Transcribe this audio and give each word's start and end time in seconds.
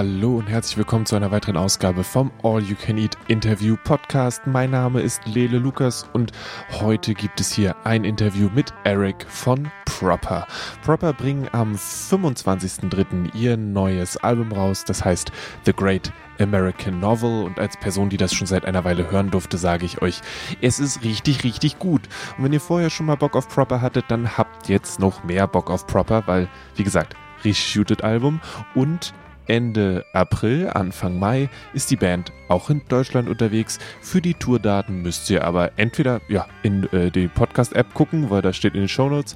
Hallo 0.00 0.38
und 0.38 0.48
herzlich 0.48 0.78
willkommen 0.78 1.04
zu 1.04 1.14
einer 1.14 1.30
weiteren 1.30 1.58
Ausgabe 1.58 2.04
vom 2.04 2.30
All 2.42 2.62
You 2.62 2.74
Can 2.74 2.96
Eat 2.96 3.18
Interview 3.28 3.76
Podcast. 3.84 4.46
Mein 4.46 4.70
Name 4.70 5.02
ist 5.02 5.26
Lele 5.26 5.58
Lukas 5.58 6.08
und 6.14 6.32
heute 6.70 7.12
gibt 7.12 7.38
es 7.38 7.52
hier 7.52 7.76
ein 7.84 8.04
Interview 8.04 8.48
mit 8.54 8.72
Eric 8.84 9.26
von 9.28 9.70
Proper. 9.84 10.46
Proper 10.82 11.12
bringen 11.12 11.50
am 11.52 11.74
25.03. 11.74 13.34
ihr 13.34 13.58
neues 13.58 14.16
Album 14.16 14.52
raus, 14.52 14.86
das 14.86 15.04
heißt 15.04 15.32
The 15.66 15.74
Great 15.74 16.10
American 16.38 16.98
Novel 16.98 17.44
und 17.44 17.58
als 17.58 17.76
Person, 17.76 18.08
die 18.08 18.16
das 18.16 18.32
schon 18.32 18.46
seit 18.46 18.64
einer 18.64 18.84
Weile 18.84 19.10
hören 19.10 19.30
durfte, 19.30 19.58
sage 19.58 19.84
ich 19.84 20.00
euch, 20.00 20.22
es 20.62 20.80
ist 20.80 21.04
richtig, 21.04 21.44
richtig 21.44 21.78
gut. 21.78 22.08
Und 22.38 22.44
wenn 22.44 22.54
ihr 22.54 22.60
vorher 22.62 22.88
schon 22.88 23.04
mal 23.04 23.16
Bock 23.16 23.36
auf 23.36 23.50
Proper 23.50 23.82
hattet, 23.82 24.06
dann 24.08 24.38
habt 24.38 24.70
jetzt 24.70 24.98
noch 24.98 25.24
mehr 25.24 25.46
Bock 25.46 25.70
auf 25.70 25.86
Proper, 25.86 26.22
weil, 26.24 26.48
wie 26.76 26.84
gesagt, 26.84 27.16
Reshooted 27.44 28.02
Album 28.02 28.40
und 28.74 29.12
Ende 29.50 30.06
April, 30.12 30.70
Anfang 30.72 31.18
Mai 31.18 31.48
ist 31.74 31.90
die 31.90 31.96
Band 31.96 32.30
auch 32.46 32.70
in 32.70 32.82
Deutschland 32.88 33.28
unterwegs. 33.28 33.80
Für 34.00 34.22
die 34.22 34.34
Tourdaten 34.34 35.02
müsst 35.02 35.28
ihr 35.28 35.42
aber 35.42 35.72
entweder 35.76 36.20
ja, 36.28 36.46
in 36.62 36.84
äh, 36.92 37.10
die 37.10 37.26
Podcast-App 37.26 37.92
gucken, 37.92 38.30
weil 38.30 38.42
da 38.42 38.52
steht 38.52 38.74
in 38.74 38.82
den 38.82 38.88
Shownotes, 38.88 39.34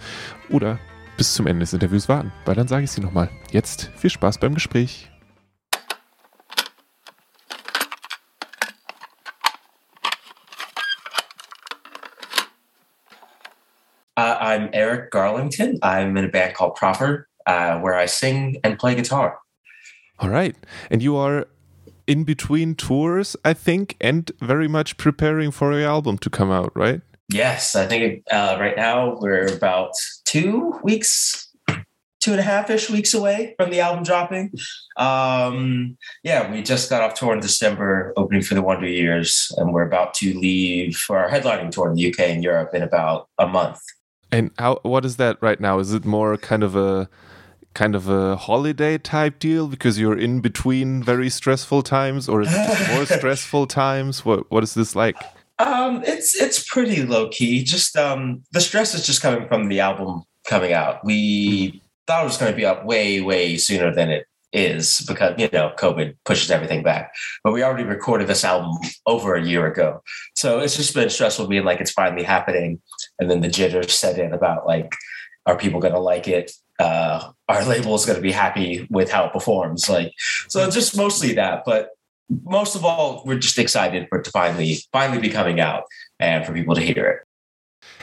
oder 0.50 0.78
bis 1.16 1.34
zum 1.34 1.48
Ende 1.48 1.64
des 1.64 1.72
Interviews 1.72 2.08
warten, 2.08 2.32
weil 2.44 2.54
dann 2.54 2.68
sage 2.68 2.84
ich 2.84 2.92
sie 2.92 3.00
nochmal. 3.00 3.28
Jetzt 3.50 3.90
viel 3.96 4.08
Spaß 4.08 4.38
beim 4.38 4.54
Gespräch. 4.54 5.10
Uh, 14.16 14.38
I'm 14.38 14.68
Eric 14.72 15.10
Garlington. 15.10 15.80
I'm 15.82 16.16
in 16.16 16.24
a 16.24 16.28
band 16.28 16.54
called 16.54 16.76
Proper, 16.76 17.26
uh, 17.48 17.80
where 17.80 18.00
I 18.00 18.06
sing 18.06 18.60
and 18.62 18.78
play 18.78 18.94
guitar. 18.94 19.43
All 20.18 20.30
right. 20.30 20.56
And 20.90 21.02
you 21.02 21.16
are 21.16 21.46
in 22.06 22.24
between 22.24 22.74
tours, 22.74 23.36
I 23.44 23.54
think, 23.54 23.96
and 24.00 24.30
very 24.40 24.68
much 24.68 24.96
preparing 24.96 25.50
for 25.50 25.72
your 25.78 25.88
album 25.88 26.18
to 26.18 26.30
come 26.30 26.50
out, 26.50 26.72
right? 26.74 27.00
Yes, 27.32 27.74
I 27.74 27.86
think 27.86 28.22
uh, 28.30 28.56
right 28.60 28.76
now 28.76 29.16
we're 29.18 29.46
about 29.46 29.92
two 30.24 30.78
weeks, 30.82 31.48
two 32.20 32.32
and 32.32 32.40
a 32.40 32.42
half 32.42 32.68
ish 32.68 32.90
weeks 32.90 33.14
away 33.14 33.54
from 33.56 33.70
the 33.70 33.80
album 33.80 34.04
dropping. 34.04 34.52
Um, 34.98 35.96
yeah, 36.22 36.50
we 36.52 36.62
just 36.62 36.90
got 36.90 37.02
off 37.02 37.14
tour 37.14 37.32
in 37.32 37.40
December, 37.40 38.12
opening 38.16 38.42
for 38.42 38.54
the 38.54 38.62
Wonder 38.62 38.86
Years, 38.86 39.50
and 39.56 39.72
we're 39.72 39.86
about 39.86 40.12
to 40.14 40.38
leave 40.38 40.96
for 40.96 41.18
our 41.18 41.30
headlining 41.30 41.70
tour 41.70 41.88
in 41.88 41.94
the 41.94 42.10
UK 42.10 42.20
and 42.20 42.44
Europe 42.44 42.74
in 42.74 42.82
about 42.82 43.28
a 43.38 43.46
month. 43.46 43.80
And 44.30 44.50
how? 44.58 44.80
What 44.82 45.04
is 45.04 45.16
that 45.16 45.38
right 45.40 45.60
now? 45.60 45.78
Is 45.78 45.94
it 45.94 46.04
more 46.04 46.36
kind 46.36 46.62
of 46.62 46.76
a 46.76 47.08
kind 47.74 47.94
of 47.94 48.08
a 48.08 48.36
holiday 48.36 48.98
type 48.98 49.38
deal 49.38 49.66
because 49.68 49.98
you're 49.98 50.18
in 50.18 50.40
between 50.40 51.02
very 51.02 51.28
stressful 51.28 51.82
times, 51.82 52.28
or 52.28 52.42
is 52.42 52.48
it 52.50 52.94
more 52.94 53.06
stressful 53.18 53.66
times? 53.66 54.24
What 54.24 54.50
What 54.50 54.62
is 54.62 54.74
this 54.74 54.96
like? 54.96 55.16
Um, 55.58 56.02
it's 56.04 56.34
it's 56.34 56.66
pretty 56.66 57.02
low 57.04 57.28
key. 57.28 57.62
Just 57.62 57.96
um, 57.96 58.42
the 58.52 58.60
stress 58.60 58.94
is 58.94 59.06
just 59.06 59.22
coming 59.22 59.46
from 59.48 59.68
the 59.68 59.80
album 59.80 60.22
coming 60.46 60.72
out. 60.72 61.04
We 61.04 61.82
thought 62.06 62.22
it 62.22 62.26
was 62.26 62.36
going 62.36 62.52
to 62.52 62.56
be 62.56 62.64
up 62.64 62.84
way 62.84 63.20
way 63.20 63.56
sooner 63.56 63.94
than 63.94 64.10
it 64.10 64.26
is 64.52 65.04
because 65.06 65.34
you 65.38 65.48
know 65.52 65.72
COVID 65.76 66.16
pushes 66.24 66.50
everything 66.50 66.82
back. 66.82 67.12
But 67.42 67.52
we 67.52 67.62
already 67.62 67.84
recorded 67.84 68.28
this 68.28 68.44
album 68.44 68.76
over 69.06 69.34
a 69.34 69.44
year 69.44 69.66
ago, 69.66 70.02
so 70.34 70.60
it's 70.60 70.76
just 70.76 70.94
been 70.94 71.10
stressful 71.10 71.46
being 71.46 71.64
like 71.64 71.80
it's 71.80 71.92
finally 71.92 72.24
happening, 72.24 72.80
and 73.18 73.30
then 73.30 73.40
the 73.40 73.48
jitters 73.48 73.92
set 73.92 74.18
in 74.18 74.32
about 74.32 74.66
like 74.66 74.92
are 75.46 75.56
people 75.58 75.80
going 75.80 75.94
to 75.94 76.00
like 76.00 76.26
it 76.26 76.52
uh, 76.78 77.30
our 77.48 77.64
label 77.64 77.94
is 77.94 78.06
going 78.06 78.16
to 78.16 78.22
be 78.22 78.32
happy 78.32 78.86
with 78.90 79.10
how 79.10 79.26
it 79.26 79.32
performs. 79.32 79.88
Like, 79.88 80.12
so 80.48 80.68
just 80.70 80.96
mostly 80.96 81.34
that, 81.34 81.62
but 81.64 81.90
most 82.44 82.74
of 82.74 82.84
all, 82.84 83.22
we're 83.24 83.38
just 83.38 83.58
excited 83.58 84.06
for 84.08 84.18
it 84.18 84.24
to 84.24 84.30
finally, 84.30 84.78
finally 84.92 85.20
be 85.20 85.28
coming 85.28 85.60
out 85.60 85.84
and 86.18 86.44
for 86.44 86.52
people 86.52 86.74
to 86.74 86.80
hear 86.80 87.06
it. 87.06 87.18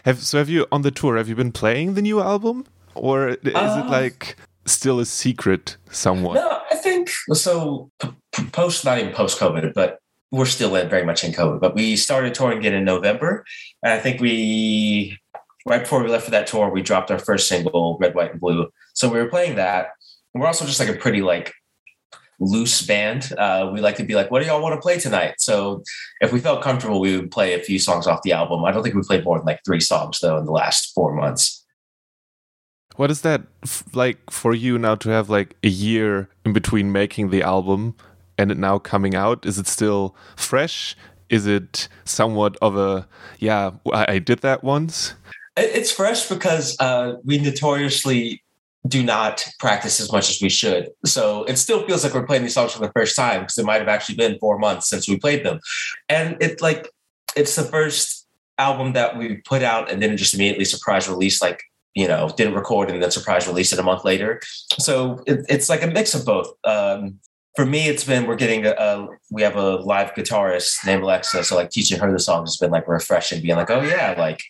Have 0.05 0.19
so 0.19 0.37
have 0.37 0.49
you 0.49 0.67
on 0.71 0.83
the 0.83 0.91
tour? 0.91 1.17
Have 1.17 1.27
you 1.27 1.35
been 1.35 1.51
playing 1.51 1.95
the 1.95 2.01
new 2.01 2.21
album, 2.21 2.65
or 2.95 3.29
is 3.29 3.37
uh, 3.55 3.83
it 3.85 3.89
like 3.89 4.35
still 4.65 4.99
a 4.99 5.05
secret 5.05 5.77
somewhat? 5.89 6.35
No, 6.35 6.61
I 6.71 6.75
think 6.75 7.09
so. 7.33 7.89
Post, 8.51 8.85
not 8.85 8.99
even 8.99 9.13
post 9.13 9.39
COVID, 9.39 9.73
but 9.73 9.99
we're 10.31 10.45
still 10.45 10.75
in 10.75 10.87
very 10.89 11.03
much 11.03 11.23
in 11.23 11.33
COVID. 11.33 11.59
But 11.59 11.75
we 11.75 11.95
started 11.95 12.33
touring 12.33 12.59
again 12.59 12.73
in 12.73 12.85
November, 12.85 13.43
and 13.83 13.93
I 13.93 13.99
think 13.99 14.21
we 14.21 15.17
right 15.65 15.81
before 15.81 16.03
we 16.03 16.09
left 16.09 16.25
for 16.25 16.31
that 16.31 16.47
tour, 16.47 16.69
we 16.69 16.81
dropped 16.81 17.11
our 17.11 17.19
first 17.19 17.47
single, 17.47 17.97
Red, 17.99 18.15
White, 18.15 18.31
and 18.31 18.39
Blue. 18.39 18.69
So 18.93 19.09
we 19.09 19.19
were 19.19 19.29
playing 19.29 19.55
that. 19.55 19.89
We're 20.33 20.47
also 20.47 20.65
just 20.65 20.79
like 20.79 20.89
a 20.89 20.93
pretty 20.93 21.21
like 21.21 21.53
loose 22.39 22.81
band. 22.81 23.31
Uh, 23.37 23.69
we 23.71 23.79
like 23.81 23.95
to 23.97 24.03
be 24.03 24.15
like, 24.15 24.31
what 24.31 24.41
do 24.41 24.47
y'all 24.47 24.61
want 24.61 24.75
to 24.75 24.81
play 24.81 24.99
tonight? 24.99 25.35
So 25.37 25.83
if 26.21 26.33
we 26.33 26.39
felt 26.39 26.63
comfortable, 26.63 26.99
we 26.99 27.15
would 27.15 27.31
play 27.31 27.53
a 27.53 27.63
few 27.63 27.79
songs 27.79 28.07
off 28.07 28.23
the 28.23 28.31
album. 28.33 28.65
I 28.65 28.71
don't 28.71 28.83
think 28.83 28.95
we 28.95 29.01
played 29.03 29.23
more 29.23 29.37
than 29.37 29.45
like 29.45 29.61
three 29.65 29.79
songs 29.79 30.19
though 30.19 30.37
in 30.37 30.45
the 30.45 30.51
last 30.51 30.93
four 30.93 31.13
months. 31.13 31.63
What 32.95 33.11
is 33.11 33.21
that 33.21 33.43
like 33.93 34.29
for 34.29 34.53
you 34.53 34.77
now 34.77 34.95
to 34.95 35.09
have 35.09 35.29
like 35.29 35.55
a 35.63 35.69
year 35.69 36.29
in 36.43 36.51
between 36.53 36.91
making 36.91 37.29
the 37.29 37.41
album 37.41 37.95
and 38.37 38.51
it 38.51 38.57
now 38.57 38.79
coming 38.79 39.15
out? 39.15 39.45
Is 39.45 39.57
it 39.57 39.67
still 39.67 40.15
fresh? 40.35 40.97
Is 41.29 41.47
it 41.47 41.87
somewhat 42.03 42.57
of 42.61 42.75
a, 42.75 43.07
yeah, 43.39 43.71
I 43.93 44.19
did 44.19 44.39
that 44.39 44.63
once? 44.63 45.13
It's 45.57 45.91
fresh 45.91 46.27
because 46.29 46.77
uh, 46.79 47.15
we 47.23 47.37
notoriously 47.37 48.41
do 48.87 49.03
not 49.03 49.45
practice 49.59 49.99
as 49.99 50.11
much 50.11 50.29
as 50.29 50.41
we 50.41 50.49
should. 50.49 50.89
So 51.05 51.43
it 51.43 51.57
still 51.57 51.85
feels 51.85 52.03
like 52.03 52.13
we're 52.13 52.25
playing 52.25 52.43
these 52.43 52.53
songs 52.53 52.73
for 52.73 52.79
the 52.79 52.91
first 52.95 53.15
time 53.15 53.41
because 53.41 53.57
it 53.57 53.65
might 53.65 53.79
have 53.79 53.87
actually 53.87 54.15
been 54.15 54.39
four 54.39 54.57
months 54.57 54.89
since 54.89 55.07
we 55.07 55.17
played 55.17 55.45
them. 55.45 55.59
And 56.09 56.37
it's 56.39 56.61
like 56.61 56.89
it's 57.35 57.55
the 57.55 57.63
first 57.63 58.27
album 58.57 58.93
that 58.93 59.17
we 59.17 59.37
put 59.37 59.61
out 59.61 59.91
and 59.91 60.01
then 60.01 60.15
just 60.17 60.33
immediately 60.33 60.65
surprise 60.65 61.07
release, 61.07 61.41
like, 61.41 61.61
you 61.93 62.07
know, 62.07 62.31
didn't 62.35 62.55
record 62.55 62.89
and 62.89 63.01
then 63.01 63.11
surprise 63.11 63.47
release 63.47 63.71
it 63.73 63.79
a 63.79 63.83
month 63.83 64.03
later. 64.03 64.39
So 64.79 65.21
it, 65.27 65.45
it's 65.47 65.69
like 65.69 65.83
a 65.83 65.87
mix 65.87 66.15
of 66.15 66.25
both. 66.25 66.47
Um, 66.63 67.19
for 67.55 67.65
me, 67.65 67.89
it's 67.89 68.05
been 68.05 68.27
we're 68.27 68.35
getting 68.35 68.65
a, 68.65 68.71
a, 68.71 69.07
we 69.29 69.41
have 69.41 69.57
a 69.57 69.75
live 69.77 70.13
guitarist 70.13 70.85
named 70.85 71.03
Alexa, 71.03 71.43
so 71.43 71.55
like 71.55 71.69
teaching 71.69 71.99
her 71.99 72.11
the 72.11 72.19
songs 72.19 72.51
has 72.51 72.57
been 72.57 72.71
like 72.71 72.87
refreshing, 72.87 73.41
being 73.41 73.57
like, 73.57 73.69
oh 73.69 73.81
yeah, 73.81 74.15
like 74.17 74.41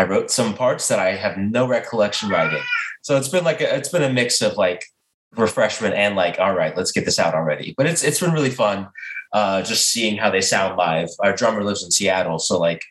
I 0.00 0.04
wrote 0.04 0.30
some 0.30 0.54
parts 0.54 0.88
that 0.88 0.98
I 0.98 1.14
have 1.14 1.36
no 1.36 1.68
recollection 1.68 2.30
writing. 2.30 2.62
So 3.02 3.18
it's 3.18 3.28
been 3.28 3.44
like 3.44 3.60
a, 3.60 3.76
it's 3.76 3.90
been 3.90 4.02
a 4.02 4.10
mix 4.10 4.40
of 4.40 4.56
like 4.56 4.86
refreshment 5.36 5.94
and 5.94 6.16
like 6.16 6.38
all 6.40 6.54
right, 6.54 6.74
let's 6.74 6.90
get 6.90 7.04
this 7.04 7.18
out 7.18 7.34
already. 7.34 7.74
But 7.76 7.84
it's 7.84 8.02
it's 8.02 8.18
been 8.18 8.32
really 8.32 8.50
fun 8.50 8.88
uh, 9.34 9.60
just 9.60 9.88
seeing 9.88 10.16
how 10.16 10.30
they 10.30 10.40
sound 10.40 10.78
live. 10.78 11.10
Our 11.20 11.36
drummer 11.36 11.62
lives 11.62 11.84
in 11.84 11.90
Seattle, 11.90 12.38
so 12.38 12.58
like 12.58 12.82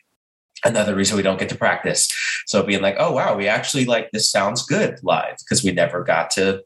another 0.64 0.94
reason 0.94 1.16
we 1.16 1.24
don't 1.24 1.40
get 1.40 1.48
to 1.48 1.56
practice. 1.56 2.08
So 2.46 2.62
being 2.62 2.80
like, 2.80 2.94
oh 3.00 3.10
wow, 3.10 3.36
we 3.36 3.48
actually 3.48 3.86
like 3.86 4.12
this 4.12 4.30
sounds 4.30 4.64
good 4.64 5.00
live 5.02 5.38
because 5.38 5.64
we 5.64 5.72
never 5.72 6.04
got 6.04 6.30
to 6.38 6.62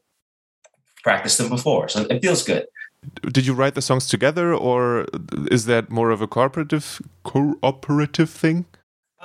practice 1.01 1.37
them 1.37 1.49
before. 1.49 1.89
So 1.89 2.01
it 2.01 2.21
feels 2.21 2.43
good. 2.43 2.67
Did 3.31 3.47
you 3.47 3.55
write 3.55 3.73
the 3.73 3.81
songs 3.81 4.07
together, 4.07 4.53
or 4.53 5.07
is 5.49 5.65
that 5.65 5.89
more 5.89 6.11
of 6.11 6.21
a 6.21 6.27
cooperative 6.27 7.01
cooperative 7.23 8.29
thing? 8.29 8.65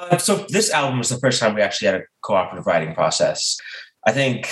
Uh, 0.01 0.17
so 0.17 0.47
this 0.49 0.71
album 0.71 0.99
was 0.99 1.11
the 1.11 1.19
first 1.19 1.41
time 1.41 1.55
we 1.55 1.61
actually 1.61 1.87
had 1.87 2.01
a 2.01 2.05
cooperative 2.23 2.67
writing 2.67 2.95
process. 2.95 3.59
I 4.07 4.13
think 4.13 4.49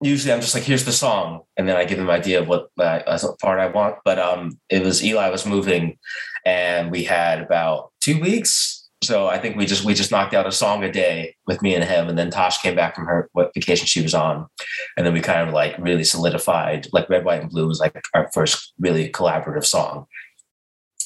usually 0.00 0.32
I'm 0.32 0.40
just 0.40 0.54
like, 0.54 0.62
here's 0.62 0.84
the 0.84 0.92
song, 0.92 1.40
and 1.56 1.68
then 1.68 1.76
I 1.76 1.84
give 1.84 1.98
them 1.98 2.08
an 2.08 2.14
idea 2.14 2.40
of 2.40 2.48
what 2.48 2.68
uh, 2.78 3.18
part 3.40 3.58
I 3.58 3.66
want. 3.66 3.96
But 4.04 4.18
um, 4.18 4.58
it 4.68 4.82
was 4.82 5.04
Eli 5.04 5.30
was 5.30 5.46
moving, 5.46 5.98
and 6.46 6.90
we 6.90 7.04
had 7.04 7.40
about 7.40 7.92
two 8.00 8.20
weeks. 8.20 8.78
So 9.02 9.26
I 9.26 9.38
think 9.38 9.56
we 9.56 9.66
just 9.66 9.84
we 9.84 9.94
just 9.94 10.12
knocked 10.12 10.32
out 10.32 10.46
a 10.46 10.52
song 10.52 10.84
a 10.84 10.92
day 10.92 11.34
with 11.48 11.60
me 11.60 11.74
and 11.74 11.82
him, 11.82 12.08
and 12.08 12.16
then 12.16 12.30
Tosh 12.30 12.62
came 12.62 12.76
back 12.76 12.94
from 12.94 13.06
her 13.06 13.28
what 13.32 13.52
vacation 13.54 13.86
she 13.86 14.00
was 14.00 14.14
on, 14.14 14.46
and 14.96 15.04
then 15.04 15.12
we 15.12 15.20
kind 15.20 15.48
of 15.48 15.52
like 15.52 15.76
really 15.78 16.04
solidified. 16.04 16.86
Like 16.92 17.10
Red, 17.10 17.24
White, 17.24 17.40
and 17.42 17.50
Blue 17.50 17.66
was 17.66 17.80
like 17.80 18.00
our 18.14 18.30
first 18.32 18.72
really 18.78 19.10
collaborative 19.10 19.64
song. 19.64 20.06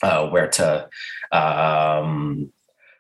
Uh, 0.03 0.29
where 0.29 0.47
to 0.47 0.87
um, 1.33 2.53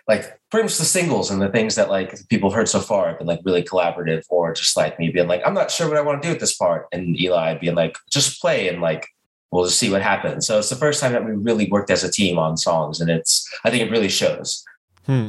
like 0.08 0.35
pretty 0.50 0.64
much 0.64 0.78
the 0.78 0.84
singles 0.84 1.30
and 1.30 1.42
the 1.42 1.48
things 1.48 1.74
that 1.74 1.90
like 1.90 2.16
people 2.28 2.50
have 2.50 2.56
heard 2.56 2.68
so 2.68 2.80
far 2.80 3.08
have 3.08 3.18
been 3.18 3.26
like 3.26 3.40
really 3.44 3.62
collaborative 3.62 4.24
or 4.28 4.52
just 4.52 4.76
like 4.76 4.98
me 4.98 5.10
being 5.10 5.28
like 5.28 5.42
i'm 5.44 5.54
not 5.54 5.70
sure 5.70 5.88
what 5.88 5.96
i 5.96 6.00
want 6.00 6.22
to 6.22 6.26
do 6.26 6.32
with 6.32 6.40
this 6.40 6.56
part 6.56 6.86
and 6.92 7.20
eli 7.20 7.54
being 7.54 7.74
like 7.74 7.96
just 8.10 8.40
play 8.40 8.68
and 8.68 8.80
like 8.80 9.08
we'll 9.50 9.64
just 9.64 9.78
see 9.78 9.90
what 9.90 10.02
happens 10.02 10.46
so 10.46 10.58
it's 10.58 10.70
the 10.70 10.76
first 10.76 11.00
time 11.00 11.12
that 11.12 11.24
we 11.24 11.32
really 11.32 11.68
worked 11.70 11.90
as 11.90 12.04
a 12.04 12.10
team 12.10 12.38
on 12.38 12.56
songs 12.56 13.00
and 13.00 13.10
it's 13.10 13.48
i 13.64 13.70
think 13.70 13.82
it 13.82 13.90
really 13.90 14.08
shows 14.08 14.64
hmm. 15.06 15.28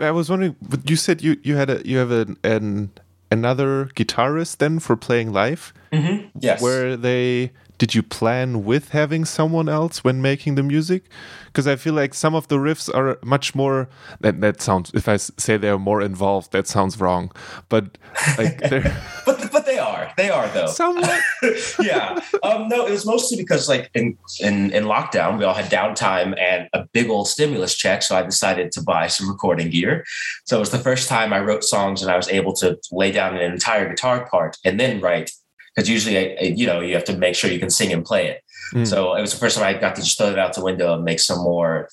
i 0.00 0.10
was 0.10 0.28
wondering 0.28 0.54
you 0.84 0.96
said 0.96 1.22
you 1.22 1.36
you 1.42 1.56
had 1.56 1.70
a 1.70 1.86
you 1.88 1.96
have 1.96 2.10
an, 2.10 2.36
an 2.44 2.90
another 3.30 3.86
guitarist 3.94 4.58
then 4.58 4.78
for 4.78 4.96
playing 4.96 5.32
live 5.32 5.72
mm-hmm. 5.92 6.26
yes 6.38 6.60
where 6.60 6.96
they 6.96 7.50
did 7.78 7.94
you 7.94 8.02
plan 8.02 8.64
with 8.64 8.90
having 8.90 9.24
someone 9.24 9.68
else 9.68 10.04
when 10.04 10.20
making 10.20 10.54
the 10.54 10.62
music 10.62 11.04
because 11.46 11.66
i 11.66 11.76
feel 11.76 11.94
like 11.94 12.14
some 12.14 12.34
of 12.34 12.48
the 12.48 12.56
riffs 12.56 12.92
are 12.94 13.18
much 13.22 13.54
more 13.54 13.88
that, 14.20 14.40
that 14.40 14.60
sounds 14.60 14.90
if 14.94 15.08
i 15.08 15.16
say 15.16 15.56
they're 15.56 15.78
more 15.78 16.02
involved 16.02 16.52
that 16.52 16.66
sounds 16.66 17.00
wrong 17.00 17.30
but 17.68 17.98
like 18.36 18.60
but 19.26 19.50
but 19.52 19.66
they 19.66 19.78
are 19.78 19.98
are. 19.98 20.12
They 20.16 20.30
are 20.30 20.48
though. 20.48 20.66
Somewhat. 20.66 21.22
yeah. 21.80 22.20
Um, 22.42 22.68
no, 22.68 22.86
it 22.86 22.90
was 22.90 23.06
mostly 23.06 23.36
because 23.36 23.68
like 23.68 23.90
in, 23.94 24.16
in 24.40 24.70
in 24.72 24.84
lockdown, 24.84 25.38
we 25.38 25.44
all 25.44 25.54
had 25.54 25.70
downtime 25.70 26.38
and 26.38 26.68
a 26.72 26.84
big 26.92 27.08
old 27.10 27.28
stimulus 27.28 27.74
check. 27.74 28.02
So 28.02 28.16
I 28.16 28.22
decided 28.22 28.72
to 28.72 28.82
buy 28.82 29.06
some 29.08 29.28
recording 29.28 29.70
gear. 29.70 30.04
So 30.44 30.56
it 30.56 30.60
was 30.60 30.70
the 30.70 30.78
first 30.78 31.08
time 31.08 31.32
I 31.32 31.40
wrote 31.40 31.64
songs 31.64 32.02
and 32.02 32.10
I 32.10 32.16
was 32.16 32.28
able 32.28 32.54
to 32.54 32.78
lay 32.92 33.12
down 33.12 33.36
an 33.36 33.52
entire 33.52 33.88
guitar 33.88 34.28
part 34.30 34.56
and 34.64 34.78
then 34.78 35.00
write. 35.00 35.30
Because 35.78 35.88
usually, 35.88 36.18
I, 36.18 36.42
you 36.42 36.66
know, 36.66 36.80
you 36.80 36.94
have 36.94 37.04
to 37.04 37.16
make 37.16 37.36
sure 37.36 37.48
you 37.48 37.60
can 37.60 37.70
sing 37.70 37.92
and 37.92 38.04
play 38.04 38.26
it. 38.26 38.42
Mm. 38.74 38.84
So 38.84 39.14
it 39.14 39.20
was 39.20 39.32
the 39.32 39.38
first 39.38 39.56
time 39.56 39.64
I 39.64 39.78
got 39.78 39.94
to 39.94 40.02
just 40.02 40.18
throw 40.18 40.26
it 40.26 40.36
out 40.36 40.52
the 40.52 40.64
window 40.64 40.92
and 40.92 41.04
make 41.04 41.20
some 41.20 41.38
more 41.38 41.88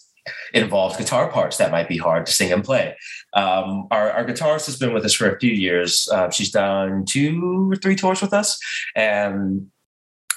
involved 0.56 0.98
guitar 0.98 1.30
parts 1.30 1.58
that 1.58 1.70
might 1.70 1.88
be 1.88 1.96
hard 1.96 2.26
to 2.26 2.32
sing 2.32 2.52
and 2.52 2.64
play. 2.64 2.98
Um, 3.34 3.88
our, 3.92 4.10
our, 4.10 4.26
guitarist 4.26 4.66
has 4.66 4.80
been 4.80 4.92
with 4.92 5.06
us 5.06 5.14
for 5.14 5.30
a 5.30 5.40
few 5.40 5.52
years. 5.52 6.10
Uh, 6.12 6.32
she's 6.32 6.50
done 6.50 7.06
two 7.06 7.70
or 7.72 7.76
three 7.76 7.96
tours 7.96 8.24
with 8.24 8.34
us. 8.34 8.58
And 8.96 9.68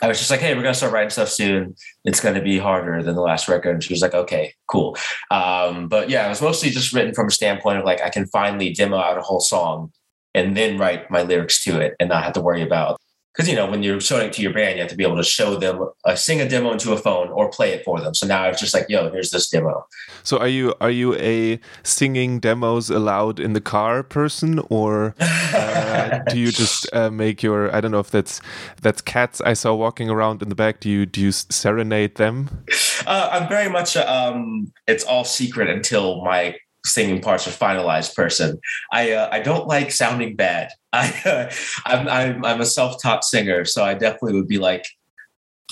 I 0.03 0.09
was 0.09 0.19
just 0.19 0.31
like, 0.31 0.41
hey, 0.41 0.55
we're 0.55 0.61
going 0.61 0.75
to 0.75 0.79
start 0.79 0.93
writing 0.93 1.09
stuff 1.09 1.31
soon. 1.31 1.75
It's 2.05 2.21
going 2.21 2.35
to 2.35 2.43
be 2.43 2.59
harder 2.59 3.03
than 3.03 3.15
the 3.15 3.23
last 3.23 3.49
record. 3.49 3.71
And 3.71 3.83
she 3.83 3.95
was 3.95 4.03
like, 4.03 4.13
okay, 4.13 4.53
cool. 4.71 4.95
Um, 5.31 5.89
but 5.89 6.11
yeah, 6.11 6.27
it 6.27 6.29
was 6.29 6.43
mostly 6.43 6.69
just 6.69 6.93
written 6.93 7.15
from 7.15 7.29
a 7.29 7.31
standpoint 7.31 7.79
of 7.79 7.87
like, 7.87 8.03
I 8.03 8.11
can 8.11 8.27
finally 8.27 8.75
demo 8.75 8.99
out 8.99 9.17
a 9.17 9.23
whole 9.23 9.41
song 9.41 9.91
and 10.35 10.55
then 10.55 10.77
write 10.77 11.11
my 11.11 11.23
lyrics 11.23 11.65
to 11.65 11.81
it 11.81 11.95
and 11.99 12.11
not 12.11 12.25
have 12.25 12.35
to 12.35 12.43
worry 12.43 12.61
about 12.61 13.01
because 13.39 13.49
you 13.49 13.55
know 13.55 13.71
when 13.71 13.85
you're 13.85 14.01
showing 14.01 14.27
it 14.27 14.33
to 14.33 14.43
your 14.43 14.53
band, 14.53 14.75
you 14.75 14.81
have 14.81 14.91
to 14.91 14.97
be 14.97 15.05
able 15.05 15.17
to 15.17 15.23
show 15.23 15.55
them, 15.55 15.89
uh, 16.05 16.17
sing 16.17 16.41
a 16.41 16.49
demo 16.49 16.73
into 16.73 16.93
a 16.93 16.97
phone 16.97 17.29
or 17.29 17.49
play 17.49 17.71
it 17.71 17.85
for 17.85 18.01
them. 18.01 18.13
So 18.13 18.27
now 18.27 18.49
it's 18.49 18.59
just 18.59 18.75
like, 18.75 18.87
yo, 18.89 19.13
here's 19.13 19.31
this 19.31 19.49
demo. 19.49 19.87
So 20.25 20.39
are 20.39 20.49
you 20.49 20.75
are 20.81 20.91
you 20.91 21.15
a 21.15 21.61
singing 21.85 22.41
demos 22.41 22.91
allowed 22.91 23.39
in 23.39 23.53
the 23.53 23.61
car 23.61 24.03
person, 24.03 24.59
or 24.71 25.15
uh, 25.21 26.19
do 26.29 26.37
you 26.37 26.51
just 26.51 26.89
uh, 26.93 27.11
make 27.11 27.41
your 27.41 27.73
I 27.73 27.81
don't 27.81 27.93
know 27.93 28.01
if 28.01 28.11
that's 28.11 28.41
that's 28.83 29.01
cats 29.01 29.41
I 29.43 29.53
saw 29.53 29.73
walking 29.73 30.11
around 30.11 30.43
in 30.43 30.49
the 30.49 30.57
back. 30.57 30.81
Do 30.81 30.91
you 30.91 31.07
do 31.07 31.21
you 31.21 31.31
serenade 31.31 32.17
them? 32.17 32.65
Uh, 33.07 33.29
I'm 33.31 33.49
very 33.49 33.71
much 33.71 33.97
um, 33.97 34.73
it's 34.89 35.05
all 35.05 35.23
secret 35.23 35.71
until 35.71 36.25
my 36.25 36.57
singing 36.85 37.21
parts 37.21 37.47
are 37.47 37.51
finalized 37.51 38.15
person. 38.15 38.61
I 38.93 39.13
uh, 39.13 39.29
I 39.31 39.41
don't 39.41 39.67
like 39.67 39.91
sounding 39.91 40.37
bad. 40.37 40.71
I 40.93 41.13
uh, 41.25 41.51
I'm, 41.85 42.09
I'm, 42.09 42.45
I'm 42.45 42.61
a 42.61 42.67
self 42.67 43.01
taught 43.03 43.25
singer, 43.25 43.65
so 43.65 43.85
I 43.85 43.95
definitely 43.95 44.35
would 44.35 44.49
be 44.49 44.59
like 44.59 44.87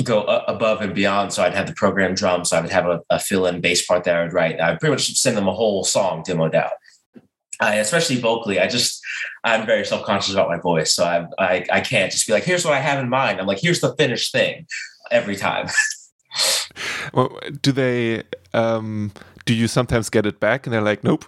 go 0.05 0.23
above 0.23 0.83
and 0.83 0.95
beyond. 0.95 1.33
So 1.33 1.43
I'd 1.43 1.55
have 1.55 1.67
the 1.67 1.75
program 1.75 2.15
drums. 2.15 2.51
So 2.51 2.59
I 2.59 2.61
would 2.61 2.71
have 2.71 2.87
a, 2.87 3.01
a 3.11 3.19
fill 3.19 3.47
in 3.47 3.61
bass 3.61 3.87
part 3.87 4.05
that 4.05 4.17
I 4.17 4.23
would 4.23 4.33
write. 4.33 4.61
I 4.61 4.75
pretty 4.77 4.93
much 4.93 5.11
send 5.15 5.37
them 5.37 5.49
a 5.49 5.55
whole 5.55 5.85
song 5.85 6.23
demoed 6.23 6.55
out. 6.55 6.73
I, 7.59 7.77
especially 7.77 8.17
vocally, 8.17 8.61
I 8.61 8.67
just 8.67 9.01
I'm 9.43 9.65
very 9.65 9.85
self 9.85 10.05
conscious 10.05 10.35
about 10.35 10.49
my 10.49 10.59
voice, 10.59 10.95
so 10.95 11.05
I, 11.05 11.27
I 11.39 11.67
I 11.73 11.81
can't 11.81 12.13
just 12.13 12.27
be 12.27 12.33
like, 12.33 12.45
here's 12.45 12.65
what 12.65 12.75
I 12.75 12.81
have 12.81 13.03
in 13.03 13.09
mind. 13.09 13.41
I'm 13.41 13.47
like, 13.47 13.61
here's 13.61 13.81
the 13.81 13.95
finished 13.97 14.33
thing 14.33 14.67
every 15.11 15.37
time. 15.37 15.69
well, 17.15 17.39
do 17.63 17.73
they 17.73 18.25
um, 18.53 19.13
do 19.47 19.55
you 19.55 19.69
sometimes 19.69 20.11
get 20.11 20.27
it 20.27 20.39
back 20.39 20.67
and 20.67 20.75
they're 20.75 20.83
like, 20.83 21.03
nope? 21.03 21.25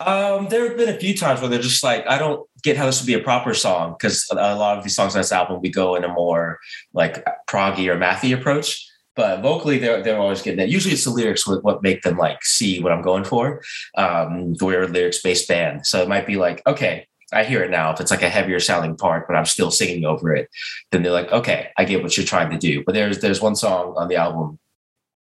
Um, 0.00 0.48
there 0.48 0.66
have 0.66 0.76
been 0.76 0.88
a 0.88 0.98
few 0.98 1.16
times 1.16 1.40
where 1.40 1.48
they're 1.48 1.60
just 1.60 1.84
like, 1.84 2.04
I 2.08 2.18
don't 2.18 2.44
get 2.62 2.76
how 2.76 2.86
this 2.86 3.00
would 3.00 3.06
be 3.06 3.14
a 3.14 3.20
proper 3.20 3.54
song 3.54 3.94
because 3.96 4.26
a 4.30 4.56
lot 4.56 4.76
of 4.76 4.82
these 4.82 4.96
songs 4.96 5.14
on 5.14 5.20
this 5.20 5.30
album 5.30 5.60
we 5.62 5.68
go 5.68 5.94
in 5.94 6.02
a 6.02 6.08
more 6.08 6.58
like 6.92 7.24
proggy 7.46 7.86
or 7.86 7.96
mathy 7.96 8.36
approach. 8.36 8.90
But 9.16 9.42
vocally, 9.42 9.78
they're 9.78 10.02
they're 10.02 10.18
always 10.18 10.42
getting 10.42 10.58
it. 10.58 10.68
Usually, 10.68 10.92
it's 10.92 11.04
the 11.04 11.10
lyrics 11.10 11.46
with 11.46 11.62
what 11.62 11.84
make 11.84 12.02
them 12.02 12.16
like 12.16 12.44
see 12.44 12.82
what 12.82 12.90
I'm 12.90 13.02
going 13.02 13.22
for. 13.22 13.62
Um, 13.96 14.54
we're 14.60 14.82
a 14.82 14.88
lyrics 14.88 15.22
based 15.22 15.46
band, 15.46 15.86
so 15.86 16.02
it 16.02 16.08
might 16.08 16.26
be 16.26 16.34
like, 16.34 16.66
okay, 16.66 17.06
I 17.32 17.44
hear 17.44 17.62
it 17.62 17.70
now. 17.70 17.92
If 17.92 18.00
it's 18.00 18.10
like 18.10 18.22
a 18.22 18.28
heavier 18.28 18.58
sounding 18.58 18.96
part, 18.96 19.28
but 19.28 19.36
I'm 19.36 19.44
still 19.44 19.70
singing 19.70 20.04
over 20.04 20.34
it, 20.34 20.48
then 20.90 21.04
they're 21.04 21.12
like, 21.12 21.30
okay, 21.30 21.68
I 21.76 21.84
get 21.84 22.02
what 22.02 22.16
you're 22.16 22.26
trying 22.26 22.50
to 22.50 22.58
do. 22.58 22.82
But 22.84 22.96
there's 22.96 23.20
there's 23.20 23.40
one 23.40 23.54
song 23.54 23.94
on 23.96 24.08
the 24.08 24.16
album 24.16 24.58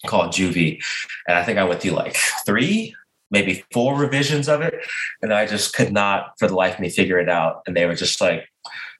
called 0.06 0.32
Juvie. 0.32 0.82
And 1.28 1.38
I 1.38 1.44
think 1.44 1.58
I 1.58 1.64
went 1.64 1.82
through 1.82 1.92
like 1.92 2.16
three, 2.46 2.96
maybe 3.32 3.64
four 3.74 3.96
revisions 3.96 4.48
of 4.48 4.62
it. 4.62 4.76
And 5.22 5.34
I 5.34 5.46
just 5.46 5.74
could 5.74 5.92
not 5.92 6.34
for 6.40 6.48
the 6.48 6.56
life 6.56 6.76
of 6.76 6.80
me 6.80 6.90
figure 6.90 7.20
it 7.20 7.30
out. 7.30 7.62
And 7.66 7.76
they 7.76 7.86
were 7.86 7.96
just 7.96 8.22
like, 8.22 8.48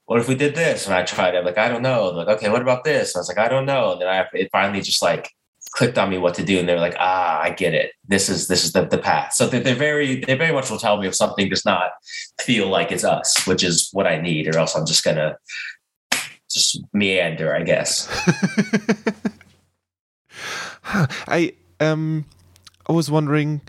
what 0.06 0.20
if 0.20 0.28
we 0.28 0.36
did 0.36 0.56
this? 0.56 0.86
And 0.86 0.96
I 0.96 1.04
tried 1.04 1.36
it. 1.36 1.40
I'm 1.40 1.46
like, 1.46 1.58
I 1.58 1.68
don't 1.68 1.82
know. 1.82 2.10
like, 2.10 2.28
okay, 2.28 2.50
what 2.50 2.62
about 2.62 2.84
this? 2.84 3.14
And 3.14 3.20
I 3.20 3.22
was 3.22 3.28
like, 3.28 3.38
I 3.38 3.50
don't 3.50 3.66
know. 3.66 3.94
And 3.94 4.02
then 4.02 4.08
I 4.08 4.26
it 4.34 4.50
finally 4.52 4.82
just 4.82 5.02
like 5.02 5.30
clicked 5.72 5.98
on 5.98 6.10
me 6.10 6.18
what 6.18 6.34
to 6.36 6.44
do. 6.44 6.60
And 6.60 6.68
they 6.68 6.74
were 6.74 6.80
like, 6.80 6.96
ah, 6.98 7.42
I 7.42 7.50
get 7.50 7.74
it. 7.74 7.92
This 8.08 8.30
is 8.30 8.48
this 8.48 8.64
is 8.64 8.72
the, 8.72 8.86
the 8.86 8.98
path. 8.98 9.34
So 9.34 9.48
they're, 9.48 9.60
they're 9.60 9.76
very 9.76 10.22
they 10.22 10.36
very 10.36 10.54
much 10.54 10.72
will 10.72 10.80
tell 10.80 10.98
me 10.98 11.08
if 11.08 11.16
something 11.16 11.50
does 11.50 11.66
not 11.66 11.92
feel 12.40 12.70
like 12.70 12.92
it's 12.92 13.04
us, 13.04 13.46
which 13.46 13.64
is 13.64 13.90
what 13.92 14.08
I 14.08 14.20
need, 14.20 14.48
or 14.48 14.58
else 14.58 14.76
I'm 14.76 14.86
just 14.86 15.04
gonna 15.04 15.38
just 16.50 16.82
meander, 16.94 17.54
I 17.54 17.64
guess. 17.64 18.08
I 21.28 21.54
um 21.80 22.26
I 22.90 22.94
was 22.94 23.12
wondering 23.12 23.62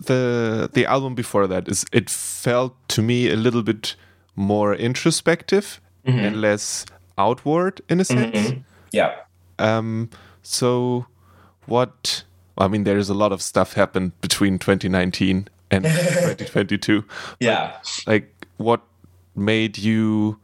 the 0.00 0.70
the 0.72 0.86
album 0.86 1.14
before 1.14 1.46
that 1.46 1.68
is 1.68 1.84
it 1.92 2.10
felt 2.10 2.74
to 2.88 3.02
me 3.02 3.30
a 3.30 3.36
little 3.36 3.62
bit 3.62 3.96
more 4.36 4.74
introspective 4.74 5.80
mm 6.06 6.14
-hmm. 6.14 6.26
and 6.26 6.40
less 6.40 6.86
outward 7.16 7.80
in 7.88 8.00
a 8.00 8.04
sense. 8.04 8.38
Mm 8.38 8.44
-hmm. 8.44 8.62
Yeah. 8.92 9.10
Um 9.58 10.08
so 10.42 11.04
what 11.66 12.24
I 12.60 12.68
mean 12.68 12.84
there 12.84 12.98
is 12.98 13.10
a 13.10 13.14
lot 13.14 13.32
of 13.32 13.42
stuff 13.42 13.74
happened 13.74 14.12
between 14.20 14.58
2019 14.58 15.48
and 15.70 15.84
2022. 15.84 17.04
Yeah. 17.40 17.72
Like 18.06 18.28
what 18.56 18.80
made 19.34 19.78
you 19.78 20.38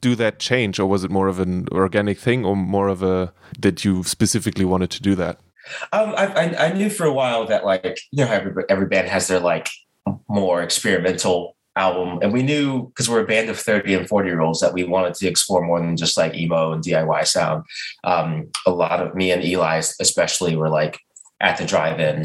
do 0.00 0.14
that 0.16 0.38
change, 0.38 0.78
or 0.78 0.86
was 0.86 1.04
it 1.04 1.10
more 1.10 1.28
of 1.28 1.38
an 1.38 1.68
organic 1.72 2.18
thing, 2.18 2.44
or 2.44 2.56
more 2.56 2.88
of 2.88 3.02
a 3.02 3.32
that 3.58 3.84
you 3.84 4.02
specifically 4.04 4.64
wanted 4.64 4.90
to 4.90 5.02
do 5.02 5.14
that? 5.16 5.40
Um, 5.92 6.14
I, 6.16 6.56
I, 6.56 6.72
knew 6.72 6.88
for 6.88 7.04
a 7.04 7.12
while 7.12 7.46
that 7.46 7.64
like 7.64 8.00
you 8.10 8.24
know 8.24 8.30
every 8.30 8.64
every 8.68 8.86
band 8.86 9.08
has 9.08 9.28
their 9.28 9.40
like 9.40 9.68
more 10.28 10.62
experimental 10.62 11.56
album, 11.76 12.18
and 12.22 12.32
we 12.32 12.42
knew 12.42 12.88
because 12.88 13.08
we're 13.08 13.22
a 13.22 13.26
band 13.26 13.50
of 13.50 13.58
thirty 13.58 13.94
and 13.94 14.08
forty 14.08 14.28
year 14.28 14.40
olds 14.40 14.60
that 14.60 14.72
we 14.72 14.84
wanted 14.84 15.14
to 15.14 15.28
explore 15.28 15.64
more 15.64 15.80
than 15.80 15.96
just 15.96 16.16
like 16.16 16.34
emo 16.34 16.72
and 16.72 16.82
DIY 16.82 17.26
sound. 17.26 17.64
Um, 18.04 18.48
a 18.66 18.70
lot 18.70 19.00
of 19.00 19.14
me 19.14 19.30
and 19.30 19.44
Eli 19.44 19.82
especially 20.00 20.56
were 20.56 20.70
like 20.70 20.98
at 21.40 21.56
the 21.56 21.64
drive-in 21.64 22.24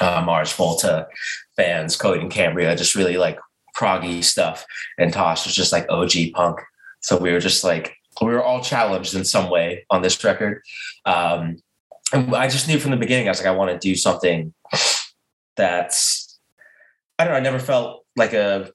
uh, 0.00 0.22
Mars 0.24 0.52
Volta 0.52 1.08
fans, 1.56 1.96
Coheed 1.96 2.20
and 2.20 2.30
Cambria, 2.30 2.76
just 2.76 2.94
really 2.94 3.16
like 3.16 3.38
proggy 3.76 4.22
stuff, 4.22 4.64
and 4.98 5.12
Tosh 5.12 5.46
was 5.46 5.54
just 5.54 5.72
like 5.72 5.86
OG 5.90 6.32
punk 6.34 6.60
so 7.06 7.16
we 7.16 7.30
were 7.30 7.38
just 7.38 7.62
like, 7.62 7.96
we 8.20 8.32
were 8.32 8.42
all 8.42 8.60
challenged 8.60 9.14
in 9.14 9.24
some 9.24 9.48
way 9.48 9.86
on 9.90 10.02
this 10.02 10.24
record. 10.24 10.60
Um, 11.04 11.58
and 12.12 12.34
I 12.34 12.48
just 12.48 12.66
knew 12.66 12.80
from 12.80 12.90
the 12.90 12.96
beginning, 12.96 13.28
I 13.28 13.30
was 13.30 13.38
like, 13.38 13.46
I 13.46 13.52
want 13.52 13.70
to 13.70 13.78
do 13.78 13.94
something 13.94 14.52
that's, 15.56 16.36
I 17.16 17.22
don't 17.22 17.32
know, 17.32 17.38
I 17.38 17.42
never 17.42 17.60
felt 17.60 18.04
like 18.16 18.32
a 18.32 18.72